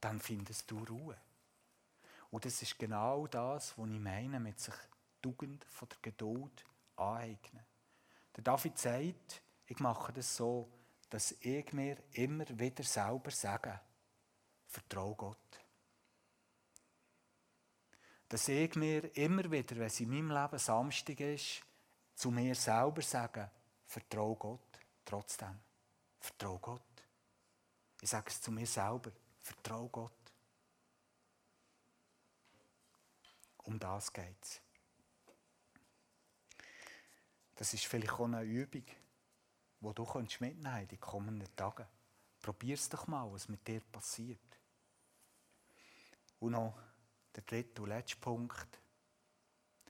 dann 0.00 0.18
findest 0.20 0.70
du 0.70 0.82
Ruhe. 0.84 1.16
Und 2.36 2.44
das 2.44 2.60
ist 2.60 2.78
genau 2.78 3.26
das, 3.28 3.78
was 3.78 3.88
ich 3.88 3.98
meine 3.98 4.38
mit 4.38 4.60
sich 4.60 4.74
Tugend 5.22 5.64
von 5.70 5.88
der 5.88 5.96
Geduld 6.02 6.66
aneignen. 6.96 7.64
Der 8.36 8.44
David 8.44 8.78
sagt, 8.78 9.42
ich 9.64 9.78
mache 9.78 10.12
das 10.12 10.36
so, 10.36 10.70
dass 11.08 11.32
ich 11.40 11.72
mir 11.72 11.96
immer 12.12 12.46
wieder 12.58 12.84
selber 12.84 13.30
sage, 13.30 13.80
vertraue 14.66 15.14
Gott. 15.14 15.64
Dass 18.28 18.48
ich 18.48 18.74
mir 18.74 19.16
immer 19.16 19.50
wieder, 19.50 19.76
wenn 19.76 19.86
es 19.86 20.00
in 20.00 20.10
meinem 20.10 20.30
Leben 20.30 20.58
Samstag 20.58 21.18
ist, 21.20 21.62
zu 22.16 22.30
mir 22.30 22.54
selber 22.54 23.00
sage, 23.00 23.50
vertraue 23.86 24.36
Gott 24.36 24.78
trotzdem. 25.06 25.58
Vertraue 26.20 26.58
Gott. 26.58 27.02
Ich 28.02 28.10
sage 28.10 28.26
es 28.28 28.42
zu 28.42 28.52
mir 28.52 28.66
selber, 28.66 29.10
vertraue 29.40 29.88
Gott. 29.88 30.25
Um 33.66 33.78
das 33.78 34.12
geht 34.12 34.42
es. 34.42 34.60
Das 37.56 37.74
ist 37.74 37.86
vielleicht 37.86 38.12
auch 38.12 38.24
eine 38.24 38.42
Übung, 38.42 38.84
die 39.80 39.94
du 39.94 40.04
mitnehmen 40.40 40.62
kannst 40.62 40.82
in 40.82 40.88
den 40.88 41.00
kommenden 41.00 41.56
Tagen. 41.56 41.86
Probier 42.40 42.74
es 42.74 42.88
doch 42.88 43.06
mal, 43.06 43.30
was 43.32 43.48
mit 43.48 43.66
dir 43.66 43.80
passiert. 43.80 44.38
Und 46.38 46.52
noch 46.52 46.78
der 47.34 47.42
dritte 47.42 47.82
und 47.82 47.88
letzte 47.88 48.16
Punkt. 48.16 48.80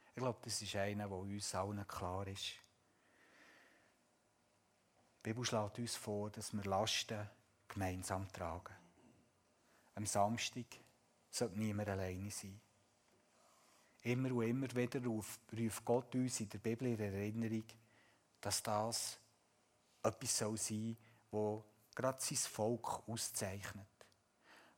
Ich 0.09 0.23
glaube, 0.23 0.39
das 0.43 0.63
ist 0.63 0.75
einer, 0.77 1.09
der 1.09 1.17
uns 1.17 1.55
allen 1.55 1.87
klar 1.87 2.27
ist. 2.29 2.55
Die 5.19 5.23
Bibel 5.23 5.45
schlägt 5.45 5.79
uns 5.79 5.97
vor, 5.97 6.31
dass 6.31 6.55
wir 6.55 6.65
Lasten 6.65 7.29
gemeinsam 7.69 8.33
tragen. 8.33 8.75
Am 9.97 10.07
Samstag 10.07 10.67
sollte 11.31 11.59
niemand 11.59 11.89
alleine 11.89 12.31
sein. 12.31 12.61
Immer 14.07 14.33
und 14.33 14.43
immer 14.43 14.75
wieder 14.75 15.05
ruft 15.05 15.41
Gott 15.85 16.15
uns 16.15 16.41
in 16.41 16.49
der 16.49 16.59
Bibel 16.59 16.87
in 16.89 17.01
Erinnerung, 17.01 17.65
dass 18.41 18.63
das 18.63 19.19
etwas 20.03 20.39
soll 20.39 20.57
sein 20.57 20.97
soll, 21.31 21.65
das 21.91 21.95
gerade 21.97 22.23
sein 22.23 22.39
Volk 22.39 23.09
auszeichnet. 23.09 23.87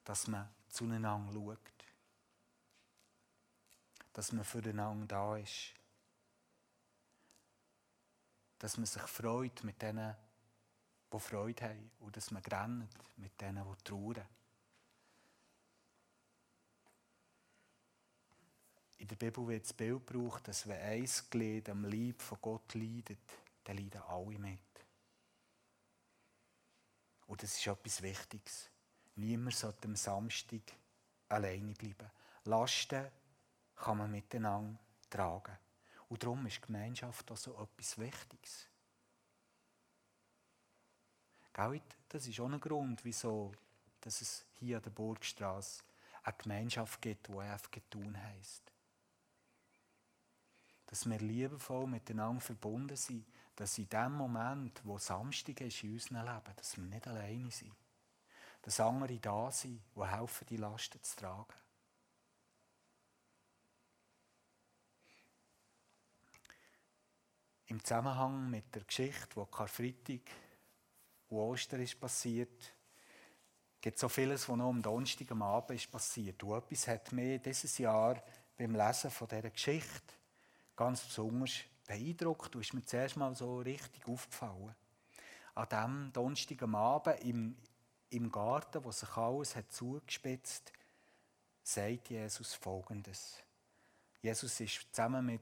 Dass 0.03 0.27
man 0.29 0.49
zueinander 0.71 1.33
schaut 1.33 1.59
dass 4.19 4.33
man 4.33 4.45
füreinander 4.45 5.07
da 5.07 5.37
ist. 5.37 5.75
Dass 8.59 8.77
man 8.77 8.87
sich 8.87 9.03
freut 9.03 9.63
mit 9.63 9.81
denen, 9.81 10.17
die 11.13 11.19
Freude 11.21 11.65
haben. 11.65 11.91
Und 12.01 12.17
dass 12.17 12.33
man 12.33 12.43
grennt 12.43 12.89
mit 13.19 13.41
denen, 13.41 13.65
die 13.65 13.85
trauern. 13.85 14.27
In 18.99 19.07
der 19.07 19.17
Bibel 19.17 19.47
wird 19.47 19.65
das 19.65 19.73
Bild 19.73 20.07
gebraucht, 20.07 20.49
dass 20.49 20.67
wenn 20.67 20.81
ein 20.81 21.09
Glied 21.31 21.69
am 21.69 21.85
Leib 21.85 22.21
von 22.21 22.39
Gott 22.43 22.75
leidet, 22.75 23.19
dann 23.65 23.77
leiden 23.77 24.03
alle 24.03 24.39
mit. 24.39 24.61
Und 27.27 27.43
das 27.43 27.55
ist 27.57 27.67
etwas 27.67 28.03
Wichtiges. 28.03 28.71
Niemand 29.17 29.55
sollte 29.55 29.87
am 29.87 29.97
Samstag 29.97 30.63
alleine 31.29 31.75
bleiben. 31.75 32.11
Lasten 32.45 33.07
kann 33.77 33.99
man 33.99 34.11
miteinander 34.11 34.79
tragen. 35.11 35.59
Und 36.09 36.23
darum 36.23 36.47
ist 36.47 36.63
Gemeinschaft 36.63 37.31
auch 37.31 37.37
so 37.37 37.53
etwas 37.63 37.99
Wichtiges. 37.99 38.67
Das 42.09 42.27
ist 42.27 42.41
auch 42.41 42.49
ein 42.49 42.61
Grund, 42.61 43.05
wieso 43.05 43.53
dass 44.01 44.21
es 44.21 44.47
hier 44.53 44.77
an 44.77 44.83
der 44.83 44.91
Burgstraße 44.91 45.83
eine 46.23 46.37
Gemeinschaft 46.37 47.03
gibt, 47.03 47.29
die 47.29 47.33
FG 47.33 47.81
tun 47.91 48.17
heisst. 48.17 48.68
Dass 50.89 51.09
wir 51.09 51.19
liebevoll 51.19 51.87
miteinander 51.87 52.41
verbunden 52.41 52.97
sind, 52.97 53.25
dass 53.57 53.79
in 53.79 53.89
dem 53.89 54.13
Moment, 54.13 54.81
wo 54.85 54.99
Samstag 54.99 55.61
ist 55.61 55.83
in 55.83 55.93
unserem 55.93 56.25
Leben, 56.25 56.57
dass 56.57 56.77
wir 56.77 56.85
nicht 56.85 57.07
alleine 57.07 57.51
sind. 57.51 57.75
Dass 58.63 58.81
andere 58.81 59.19
da 59.19 59.51
sind, 59.51 59.81
die 59.95 60.05
helfen, 60.05 60.47
die 60.49 60.57
Lasten 60.57 61.03
zu 61.03 61.17
tragen. 61.17 61.55
im 67.69 67.85
Zusammenhang 67.85 68.51
mit 68.51 68.75
der 68.75 68.83
Geschichte, 68.83 69.37
wo 69.37 69.45
Karfreitag 69.45 70.23
und 71.29 71.39
Ostern 71.39 71.83
ist 71.83 72.01
passiert, 72.01 72.75
gibt 73.81 73.97
es 73.97 74.01
so 74.01 74.09
vieles, 74.09 74.49
was 74.49 74.57
noch 74.57 74.71
am 74.71 74.83
Donnerstag 74.83 75.31
am 75.31 75.43
Abend 75.43 75.79
ist 75.79 75.91
passiert. 75.91 76.43
Und 76.43 76.57
etwas 76.57 76.89
hat 76.89 77.13
mich 77.13 77.41
dieses 77.43 77.79
Jahr 77.79 78.23
beim 78.57 78.75
Lesen 78.75 79.11
von 79.11 79.29
dieser 79.29 79.51
Geschichte 79.51 80.15
ganz 80.79 81.03
besonders 81.03 81.65
beeindruckt 81.89 82.55
und 82.55 82.61
ist 82.61 82.73
mir 82.73 82.85
zuerst 82.85 83.17
mal 83.17 83.35
so 83.35 83.59
richtig 83.59 84.07
aufgefallen. 84.07 84.77
An 85.57 85.69
diesem 85.69 86.13
Donnerstag 86.13 86.63
am 86.63 86.77
Abend 86.77 87.21
im, 87.25 87.57
im 88.11 88.31
Garten, 88.31 88.85
wo 88.85 88.93
sich 88.93 89.17
alles 89.17 89.57
hat 89.57 89.73
zugespitzt, 89.73 90.73
sagt 91.65 92.11
Jesus 92.11 92.55
Folgendes. 92.55 93.43
Jesus 94.23 94.61
ist 94.61 94.87
zusammen 94.93 95.27
mit 95.27 95.41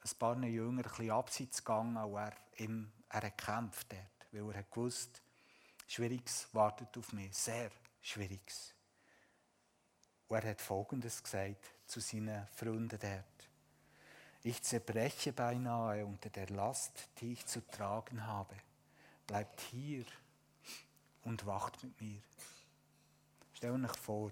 ein 0.00 0.16
paar 0.16 0.40
Jünger 0.44 0.84
ein 0.96 1.10
abseits 1.10 1.64
gegangen, 1.64 1.96
und 1.96 2.16
er, 2.16 2.32
ihm, 2.58 2.92
er 3.08 3.22
hat 3.22 3.36
gekämpft 3.36 3.92
dort, 3.92 4.32
weil 4.32 4.54
er 4.54 4.60
hat 4.60 4.70
gewusst, 4.70 5.22
Schwieriges 5.88 6.48
wartet 6.52 6.96
auf 6.96 7.12
mich, 7.12 7.36
sehr 7.36 7.72
Schwieriges. 8.00 8.74
Und 10.28 10.36
er 10.36 10.50
hat 10.50 10.60
Folgendes 10.60 11.20
gesagt 11.20 11.68
zu 11.84 11.98
seinen 11.98 12.46
Freunden 12.48 12.98
dort. 13.00 13.37
Ich 14.42 14.62
zerbreche 14.62 15.32
beinahe 15.32 16.06
unter 16.06 16.30
der 16.30 16.48
Last, 16.48 17.08
die 17.20 17.32
ich 17.32 17.46
zu 17.46 17.66
tragen 17.70 18.24
habe. 18.26 18.54
Bleibt 19.26 19.60
hier 19.60 20.04
und 21.24 21.44
wacht 21.44 21.82
mit 21.82 22.00
mir. 22.00 22.22
Stell 23.52 23.72
euch 23.72 23.96
vor, 23.96 24.30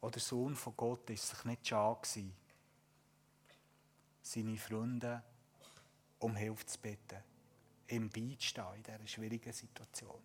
oder 0.00 0.20
Sohn 0.20 0.54
von 0.54 0.76
Gott 0.76 1.08
ist 1.10 1.28
sich 1.28 1.44
nicht 1.44 1.66
schade 1.66 2.30
seine 4.22 4.56
Freunde 4.56 5.22
um 6.18 6.34
Hilfe 6.34 6.66
zu 6.66 6.78
bitten, 6.78 7.22
ihm 7.88 8.10
beizustehen 8.10 8.74
in 8.76 8.82
dieser 8.82 9.06
schwierigen 9.06 9.52
Situation. 9.52 10.20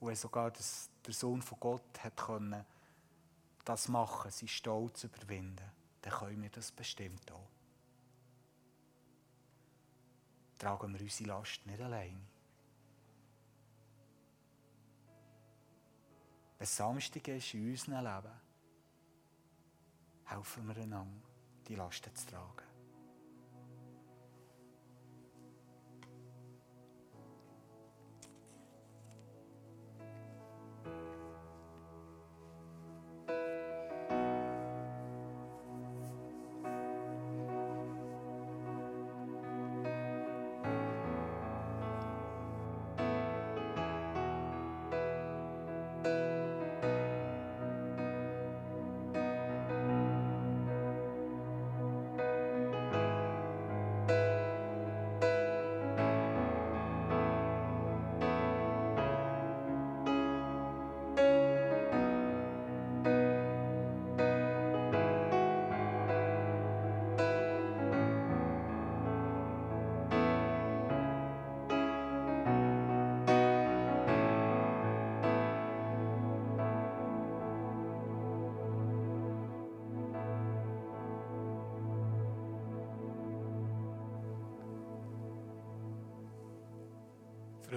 Und 0.00 0.16
sogar 0.16 0.52
der 0.52 1.14
Sohn 1.14 1.42
von 1.42 1.58
Gott 1.58 2.04
hat 2.04 2.14
das 3.64 3.88
machen, 3.88 4.30
seinen 4.30 4.48
Stolz 4.48 5.04
überwinden, 5.04 5.70
dann 6.08 6.18
können 6.18 6.42
wir 6.42 6.50
das 6.50 6.72
bestimmt 6.72 7.30
auch. 7.30 7.50
Tragen 10.58 10.92
wir 10.92 11.00
unsere 11.00 11.28
Last 11.28 11.66
nicht 11.66 11.80
alleine. 11.80 12.20
Wenn 16.58 16.66
Samstag 16.66 17.28
ist 17.28 17.54
in 17.54 17.70
unserem 17.70 18.04
Leben, 18.04 18.40
helfen 20.24 20.66
wir 20.66 20.76
einander 20.82 21.28
die 21.68 21.74
Lasten 21.76 22.14
zu 22.14 22.26
tragen. 22.26 22.67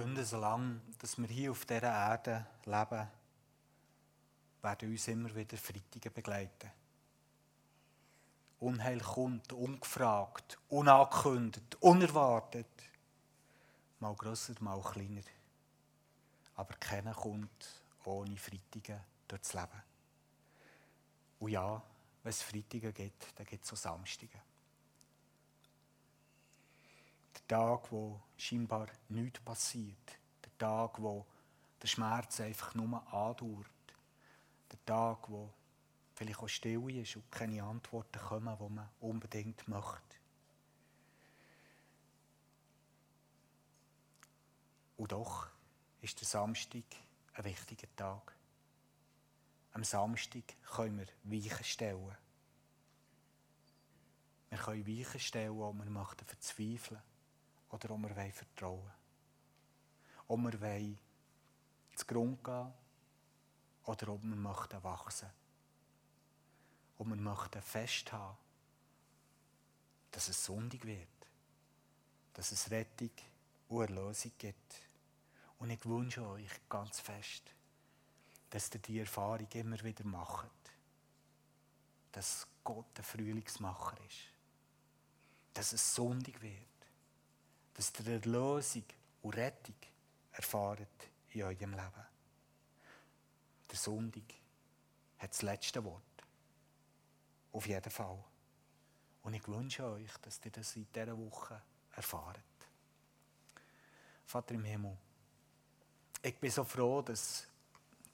Freunde, 0.02 0.24
solange 0.24 0.80
dass 0.98 1.16
wir 1.16 1.28
hier 1.28 1.52
auf 1.52 1.64
dieser 1.64 1.82
Erde 1.82 2.44
leben, 2.64 3.08
werden 4.60 4.90
uns 4.90 5.06
immer 5.06 5.32
wieder 5.32 5.56
Freitige 5.56 6.10
begleiten. 6.10 6.72
Unheil 8.58 8.98
kommt, 8.98 9.52
ungefragt, 9.52 10.58
unangekündigt, 10.70 11.76
unerwartet. 11.80 12.66
Mal 14.00 14.14
grösser, 14.16 14.54
mal 14.58 14.82
kleiner. 14.82 15.22
Aber 16.56 16.74
keiner 16.74 17.14
kommt 17.14 17.84
ohne 18.04 18.36
Freitige 18.36 19.04
durchs 19.28 19.52
Leben. 19.52 19.82
Und 21.38 21.50
ja, 21.50 21.80
wenn 22.24 22.30
es 22.30 22.42
Freitage 22.42 22.92
gibt, 22.92 23.38
dann 23.38 23.46
gibt 23.46 23.64
es 23.64 23.72
auch 23.72 23.76
Samstage. 23.76 24.40
Der 27.48 27.58
Tag, 27.58 27.92
wo 27.92 28.20
scheinbar 28.36 28.88
nichts 29.08 29.40
passiert. 29.40 30.18
Der 30.44 30.58
Tag, 30.58 31.00
wo 31.00 31.26
der 31.82 31.88
Schmerz 31.88 32.40
einfach 32.40 32.74
nur 32.74 33.02
andauert. 33.12 33.66
Der 34.70 34.84
Tag, 34.84 35.28
wo 35.28 35.52
vielleicht 36.14 36.38
auch 36.38 36.48
still 36.48 36.88
ist 36.96 37.16
und 37.16 37.30
keine 37.30 37.62
Antworten 37.62 38.18
kommen, 38.18 38.56
die 38.58 38.74
man 38.74 38.88
unbedingt 39.00 39.66
möchte. 39.68 40.16
Und 44.96 45.12
doch 45.12 45.48
ist 46.00 46.20
der 46.20 46.28
Samstag 46.28 46.84
ein 47.34 47.44
wichtiger 47.44 47.88
Tag. 47.96 48.36
Am 49.72 49.84
Samstag 49.84 50.44
können 50.62 50.98
wir 50.98 51.06
Weichen 51.24 51.64
stellen. 51.64 52.16
Wir 54.50 54.58
können 54.58 54.86
Weichen 54.86 55.20
stellen, 55.20 55.56
wo 55.56 55.72
wir 55.72 55.90
möchten 55.90 56.24
verzweifeln 56.24 57.02
oder 57.72 57.88
wo 57.90 57.98
wir 57.98 58.32
vertrauen 58.32 58.92
Ob 60.28 60.38
wir 60.40 60.60
wollen 60.60 60.98
zu 61.94 62.06
Grund 62.06 62.44
gehen 62.44 62.72
oder 63.84 64.08
ob 64.08 64.22
wir 64.22 64.36
möchten 64.36 64.82
wachsen. 64.82 65.28
Ob 66.98 67.08
wir 67.08 67.16
möchten 67.16 67.60
festhalten, 67.60 68.36
dass 70.10 70.28
es 70.28 70.44
sondig 70.44 70.84
wird. 70.84 71.08
Dass 72.34 72.52
es 72.52 72.70
Rettung 72.70 73.10
und 73.68 73.82
Erlösung 73.82 74.32
gibt. 74.38 74.74
Und 75.58 75.70
ich 75.70 75.84
wünsche 75.84 76.26
euch 76.26 76.68
ganz 76.68 77.00
fest, 77.00 77.42
dass 78.50 78.72
ihr 78.72 78.80
die 78.80 79.00
Erfahrung 79.00 79.48
immer 79.52 79.82
wieder 79.82 80.04
macht. 80.04 80.50
Dass 82.12 82.46
Gott 82.62 82.96
der 82.96 83.04
Frühlingsmacher 83.04 83.96
ist. 84.06 84.28
Dass 85.54 85.72
es 85.72 85.94
sondig 85.94 86.40
wird. 86.40 86.71
Dass 87.82 88.06
ihr 88.06 88.12
Erlösung 88.12 88.84
und 89.22 89.36
Rettung 89.36 89.74
erfahrt 90.30 90.86
in 91.30 91.42
eurem 91.42 91.72
Leben. 91.72 92.06
Der 93.68 93.76
Sonntag 93.76 94.22
hat 95.18 95.30
das 95.30 95.42
letzte 95.42 95.82
Wort. 95.82 96.00
Auf 97.50 97.66
jeden 97.66 97.90
Fall. 97.90 98.22
Und 99.24 99.34
ich 99.34 99.48
wünsche 99.48 99.84
euch, 99.84 100.12
dass 100.18 100.40
ihr 100.44 100.52
das 100.52 100.76
in 100.76 100.86
dieser 100.94 101.18
Woche 101.18 101.60
erfahrt. 101.96 102.38
Vater 104.26 104.54
im 104.54 104.64
Himmel, 104.64 104.96
ich 106.22 106.38
bin 106.38 106.52
so 106.52 106.62
froh, 106.62 107.02
dass 107.02 107.48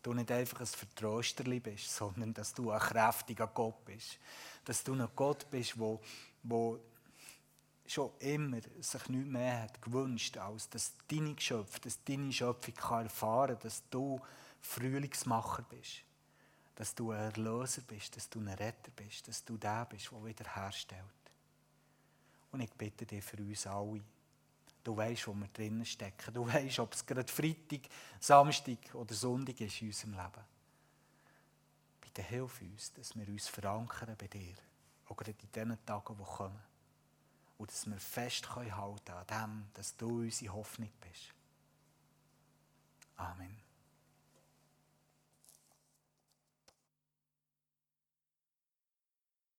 du 0.03 0.15
nicht 0.15 0.33
einfach 0.33 0.61
ein 0.61 0.67
Vertrösterli 0.67 1.61
bist, 1.61 1.95
sondern 1.95 2.33
dass 2.33 2.55
du 2.55 2.71
ein 2.71 2.81
kräftiger 2.81 3.49
Gott 3.49 3.85
bist. 3.85 4.19
Dass 4.65 4.83
du 4.83 4.95
ein 4.95 5.07
Gott 5.15 5.51
bist, 5.51 5.79
wo 5.79 6.01
schon 7.93 8.13
immer 8.19 8.61
sich 8.81 9.09
nichts 9.09 9.29
mehr 9.29 9.63
hat 9.63 9.83
gewünscht, 9.83 10.37
als 10.37 10.69
dass 10.69 10.93
deine 11.07 11.35
Geschöpfe, 11.35 11.81
dass 11.81 12.03
deine 12.05 12.33
Schöpfung 12.33 12.75
erfahren 12.75 13.55
kann, 13.55 13.63
dass 13.63 13.83
du 13.91 14.21
Frühlingsmacher 14.61 15.63
bist. 15.63 16.03
Dass 16.75 16.95
du 16.95 17.11
ein 17.11 17.21
Erlöser 17.21 17.83
bist, 17.83 18.17
dass 18.17 18.29
du 18.29 18.41
ein 18.41 18.49
Retter 18.49 18.91
bist, 18.95 19.27
dass 19.27 19.45
du 19.45 19.57
der 19.57 19.85
bist, 19.87 20.11
der 20.11 20.25
wiederherstellt. 20.25 21.03
Und 22.53 22.61
ich 22.61 22.73
bitte 22.73 23.05
dich 23.05 23.25
für 23.25 23.37
uns 23.39 23.67
alle, 23.67 24.01
du 24.85 24.97
weißt, 24.97 25.27
wo 25.29 25.35
wir 25.35 25.49
drinnen 25.49 25.85
stecken. 25.85 26.33
Du 26.33 26.47
weißt, 26.47 26.79
ob 26.79 26.95
es 26.95 27.05
gerade 27.05 27.31
Freitag, 27.31 27.81
Samstag 28.21 28.95
oder 28.95 29.15
Sonntag 29.15 29.61
ist 29.61 29.83
in 29.83 29.89
unserem 29.89 30.13
Leben. 30.13 30.45
Bitte 32.01 32.23
hilf 32.23 32.61
uns, 32.63 32.93
dass 32.95 33.17
wir 33.17 33.29
uns 33.29 33.49
verankern 33.49 34.15
bei 34.17 34.29
dir. 34.29 34.55
Auch 35.09 35.17
gerade 35.17 35.33
in 35.33 35.53
diesen 35.53 35.85
Tagen, 35.85 36.17
die 36.17 36.25
kommen. 36.25 36.68
Und 37.59 37.71
dass 37.71 37.87
wir 37.87 37.99
festhalten 37.99 38.71
können 38.71 39.19
an 39.19 39.27
dem, 39.27 39.71
dass 39.75 39.97
du 39.97 40.21
unsere 40.21 40.55
Hoffnung 40.55 40.91
bist. 41.01 41.35
Amen. 43.17 43.68